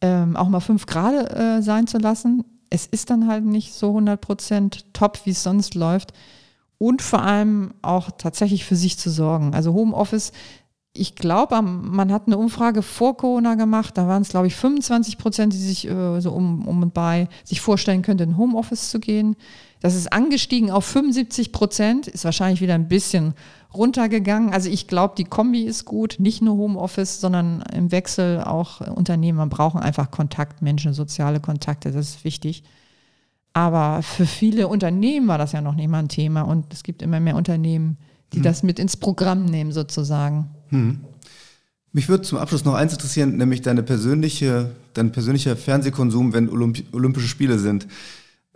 [0.00, 2.44] ähm, auch mal fünf Grad äh, sein zu lassen.
[2.68, 6.12] Es ist dann halt nicht so 100 Prozent top, wie es sonst läuft.
[6.78, 9.54] Und vor allem auch tatsächlich für sich zu sorgen.
[9.54, 10.32] Also Homeoffice
[10.98, 15.18] ich glaube, man hat eine Umfrage vor Corona gemacht, da waren es, glaube ich, 25
[15.18, 19.00] Prozent, die sich äh, so um, um und bei sich vorstellen könnten, in Homeoffice zu
[19.00, 19.36] gehen.
[19.80, 23.34] Das ist angestiegen auf 75 Prozent, ist wahrscheinlich wieder ein bisschen
[23.74, 24.52] runtergegangen.
[24.52, 29.46] Also ich glaube, die Kombi ist gut, nicht nur Homeoffice, sondern im Wechsel auch Unternehmer
[29.46, 32.64] brauchen einfach Kontakt, Menschen, soziale Kontakte, das ist wichtig.
[33.52, 37.02] Aber für viele Unternehmen war das ja noch nicht mal ein Thema und es gibt
[37.02, 37.98] immer mehr Unternehmen,
[38.32, 38.42] die hm.
[38.42, 40.50] das mit ins Programm nehmen sozusagen.
[40.70, 41.00] Hm.
[41.92, 46.82] Mich würde zum Abschluss noch eins interessieren, nämlich deine persönliche, dein persönlicher Fernsehkonsum, wenn Olymp
[46.92, 47.86] Olympische Spiele sind.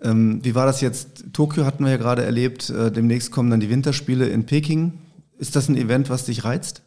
[0.02, 1.24] Ähm, wie war das jetzt?
[1.32, 4.92] Tokio hatten wir ja gerade erlebt, äh, demnächst kommen dann die Winterspiele in Peking.
[5.38, 6.82] Ist das ein Event, was dich reizt?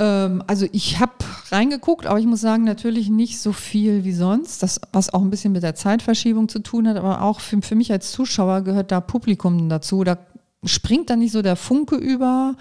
[0.00, 1.12] Ähm, also ich habe
[1.50, 5.30] reingeguckt, aber ich muss sagen, natürlich nicht so viel wie sonst, das, was auch ein
[5.30, 8.90] bisschen mit der Zeitverschiebung zu tun hat, aber auch für, für mich als Zuschauer gehört
[8.90, 10.02] da Publikum dazu.
[10.02, 10.18] Da
[10.64, 12.56] springt dann nicht so der Funke über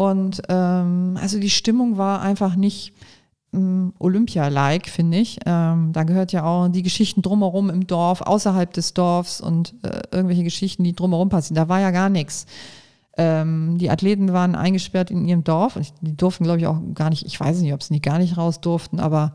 [0.00, 2.94] und ähm, also die Stimmung war einfach nicht
[3.52, 5.38] ähm, Olympia-like, finde ich.
[5.44, 10.00] Ähm, da gehört ja auch die Geschichten drumherum im Dorf, außerhalb des Dorfs und äh,
[10.10, 11.56] irgendwelche Geschichten, die drumherum passieren.
[11.56, 12.46] Da war ja gar nichts.
[13.18, 17.10] Ähm, die Athleten waren eingesperrt in ihrem Dorf und die durften, glaube ich, auch gar
[17.10, 19.34] nicht, ich weiß nicht, ob sie nicht gar nicht raus durften, aber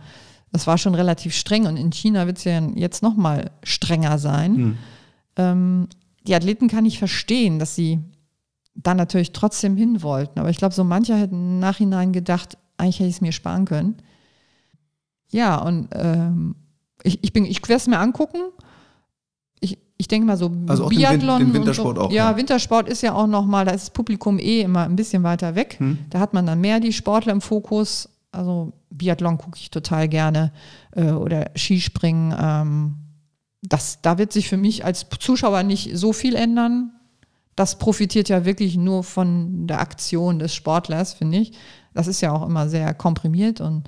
[0.52, 4.18] das war schon relativ streng und in China wird es ja jetzt noch mal strenger
[4.18, 4.78] sein.
[5.38, 5.88] Mhm.
[6.26, 8.00] die Athleten kann ich verstehen, dass sie
[8.76, 10.40] dann natürlich trotzdem hin wollten.
[10.40, 13.66] Aber ich glaube, so mancher hätte im Nachhinein gedacht, eigentlich hätte ich es mir sparen
[13.66, 13.96] können.
[15.30, 16.56] Ja, und ähm,
[17.04, 18.40] ich, ich, ich werde es mir angucken.
[19.62, 21.40] Ich, ich denke mal so also Biathlon.
[21.40, 22.12] Den, den Wintersport so, auch.
[22.12, 25.24] Ja, ja, Wintersport ist ja auch nochmal, da ist das Publikum eh immer ein bisschen
[25.24, 25.78] weiter weg.
[25.80, 25.98] Hm.
[26.10, 28.10] Da hat man dann mehr die Sportler im Fokus.
[28.32, 30.52] Also Biathlon gucke ich total gerne
[30.92, 32.36] äh, oder Skispringen.
[32.38, 32.96] Ähm,
[33.62, 36.92] das, da wird sich für mich als Zuschauer nicht so viel ändern
[37.56, 41.54] das profitiert ja wirklich nur von der Aktion des Sportlers, finde ich.
[41.94, 43.88] Das ist ja auch immer sehr komprimiert und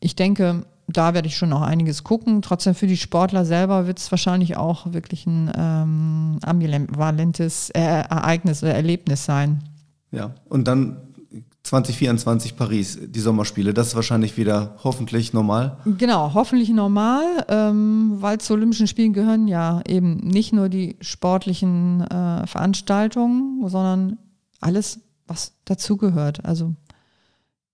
[0.00, 2.42] ich denke, da werde ich schon noch einiges gucken.
[2.42, 8.62] Trotzdem für die Sportler selber wird es wahrscheinlich auch wirklich ein ähm, ambivalentes äh, Ereignis
[8.62, 9.64] oder Erlebnis sein.
[10.10, 11.13] Ja, und dann
[11.64, 15.78] 2024 Paris, die Sommerspiele, das ist wahrscheinlich wieder hoffentlich normal.
[15.86, 22.02] Genau, hoffentlich normal, ähm, weil zu Olympischen Spielen gehören ja eben nicht nur die sportlichen
[22.02, 24.18] äh, Veranstaltungen, sondern
[24.60, 26.44] alles, was dazugehört.
[26.44, 26.74] Also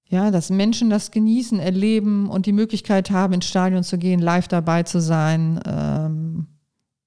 [0.07, 4.47] ja, dass Menschen das genießen, erleben und die Möglichkeit haben, ins Stadion zu gehen, live
[4.47, 5.61] dabei zu sein.
[5.67, 6.47] Ähm,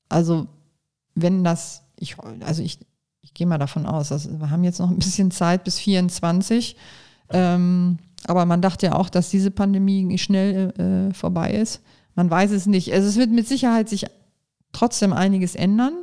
[0.09, 0.47] also
[1.15, 2.79] wenn das, ich, also ich,
[3.33, 6.75] ich gehe mal davon aus, dass wir haben jetzt noch ein bisschen Zeit bis 24.
[7.31, 10.69] Ähm, aber man dachte ja auch, dass diese Pandemie schnell
[11.09, 11.81] äh, vorbei ist.
[12.13, 12.93] Man weiß es nicht.
[12.93, 14.05] Also es wird mit Sicherheit sich
[14.71, 15.93] trotzdem einiges ändern.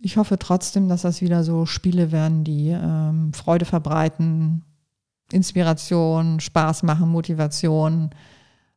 [0.00, 4.64] Ich hoffe trotzdem, dass das wieder so Spiele werden, die ähm, Freude verbreiten,
[5.30, 8.08] Inspiration, Spaß machen, Motivation.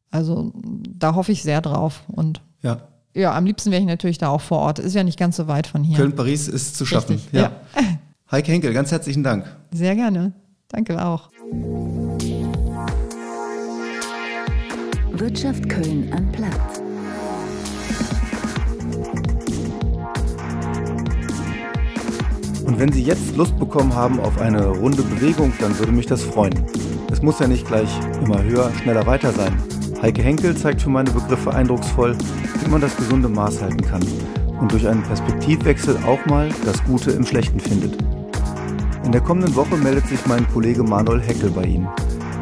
[0.09, 2.03] Also da hoffe ich sehr drauf.
[2.07, 2.81] Und ja,
[3.13, 4.79] ja am liebsten wäre ich natürlich da auch vor Ort.
[4.79, 5.97] Ist ja nicht ganz so weit von hier.
[5.97, 7.15] Köln-Paris ist zu schaffen.
[7.15, 7.51] Richtig, ja.
[7.75, 7.81] ja.
[8.31, 9.45] Heike Henkel, ganz herzlichen Dank.
[9.71, 10.33] Sehr gerne.
[10.69, 11.29] Danke auch.
[15.11, 16.81] Wirtschaft Köln an Platz.
[22.65, 26.23] Und wenn Sie jetzt Lust bekommen haben auf eine runde Bewegung, dann würde mich das
[26.23, 26.53] freuen.
[27.11, 27.89] Es muss ja nicht gleich
[28.23, 29.53] immer höher, schneller weiter sein.
[30.01, 32.17] Heike Henkel zeigt für meine Begriffe eindrucksvoll,
[32.63, 34.01] wie man das gesunde Maß halten kann
[34.59, 37.95] und durch einen Perspektivwechsel auch mal das Gute im Schlechten findet.
[39.05, 41.87] In der kommenden Woche meldet sich mein Kollege Manuel Heckel bei Ihnen.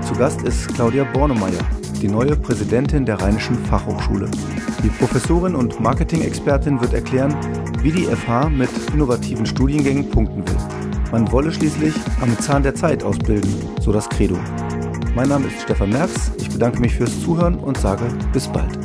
[0.07, 1.59] Zu Gast ist Claudia Bornemeyer,
[2.01, 4.29] die neue Präsidentin der Rheinischen Fachhochschule.
[4.81, 7.35] Die Professorin und Marketing-Expertin wird erklären,
[7.81, 10.57] wie die FH mit innovativen Studiengängen punkten will.
[11.11, 14.37] Man wolle schließlich am Zahn der Zeit ausbilden, so das Credo.
[15.15, 18.77] Mein Name ist Stefan Merx, ich bedanke mich fürs Zuhören und sage bis bald.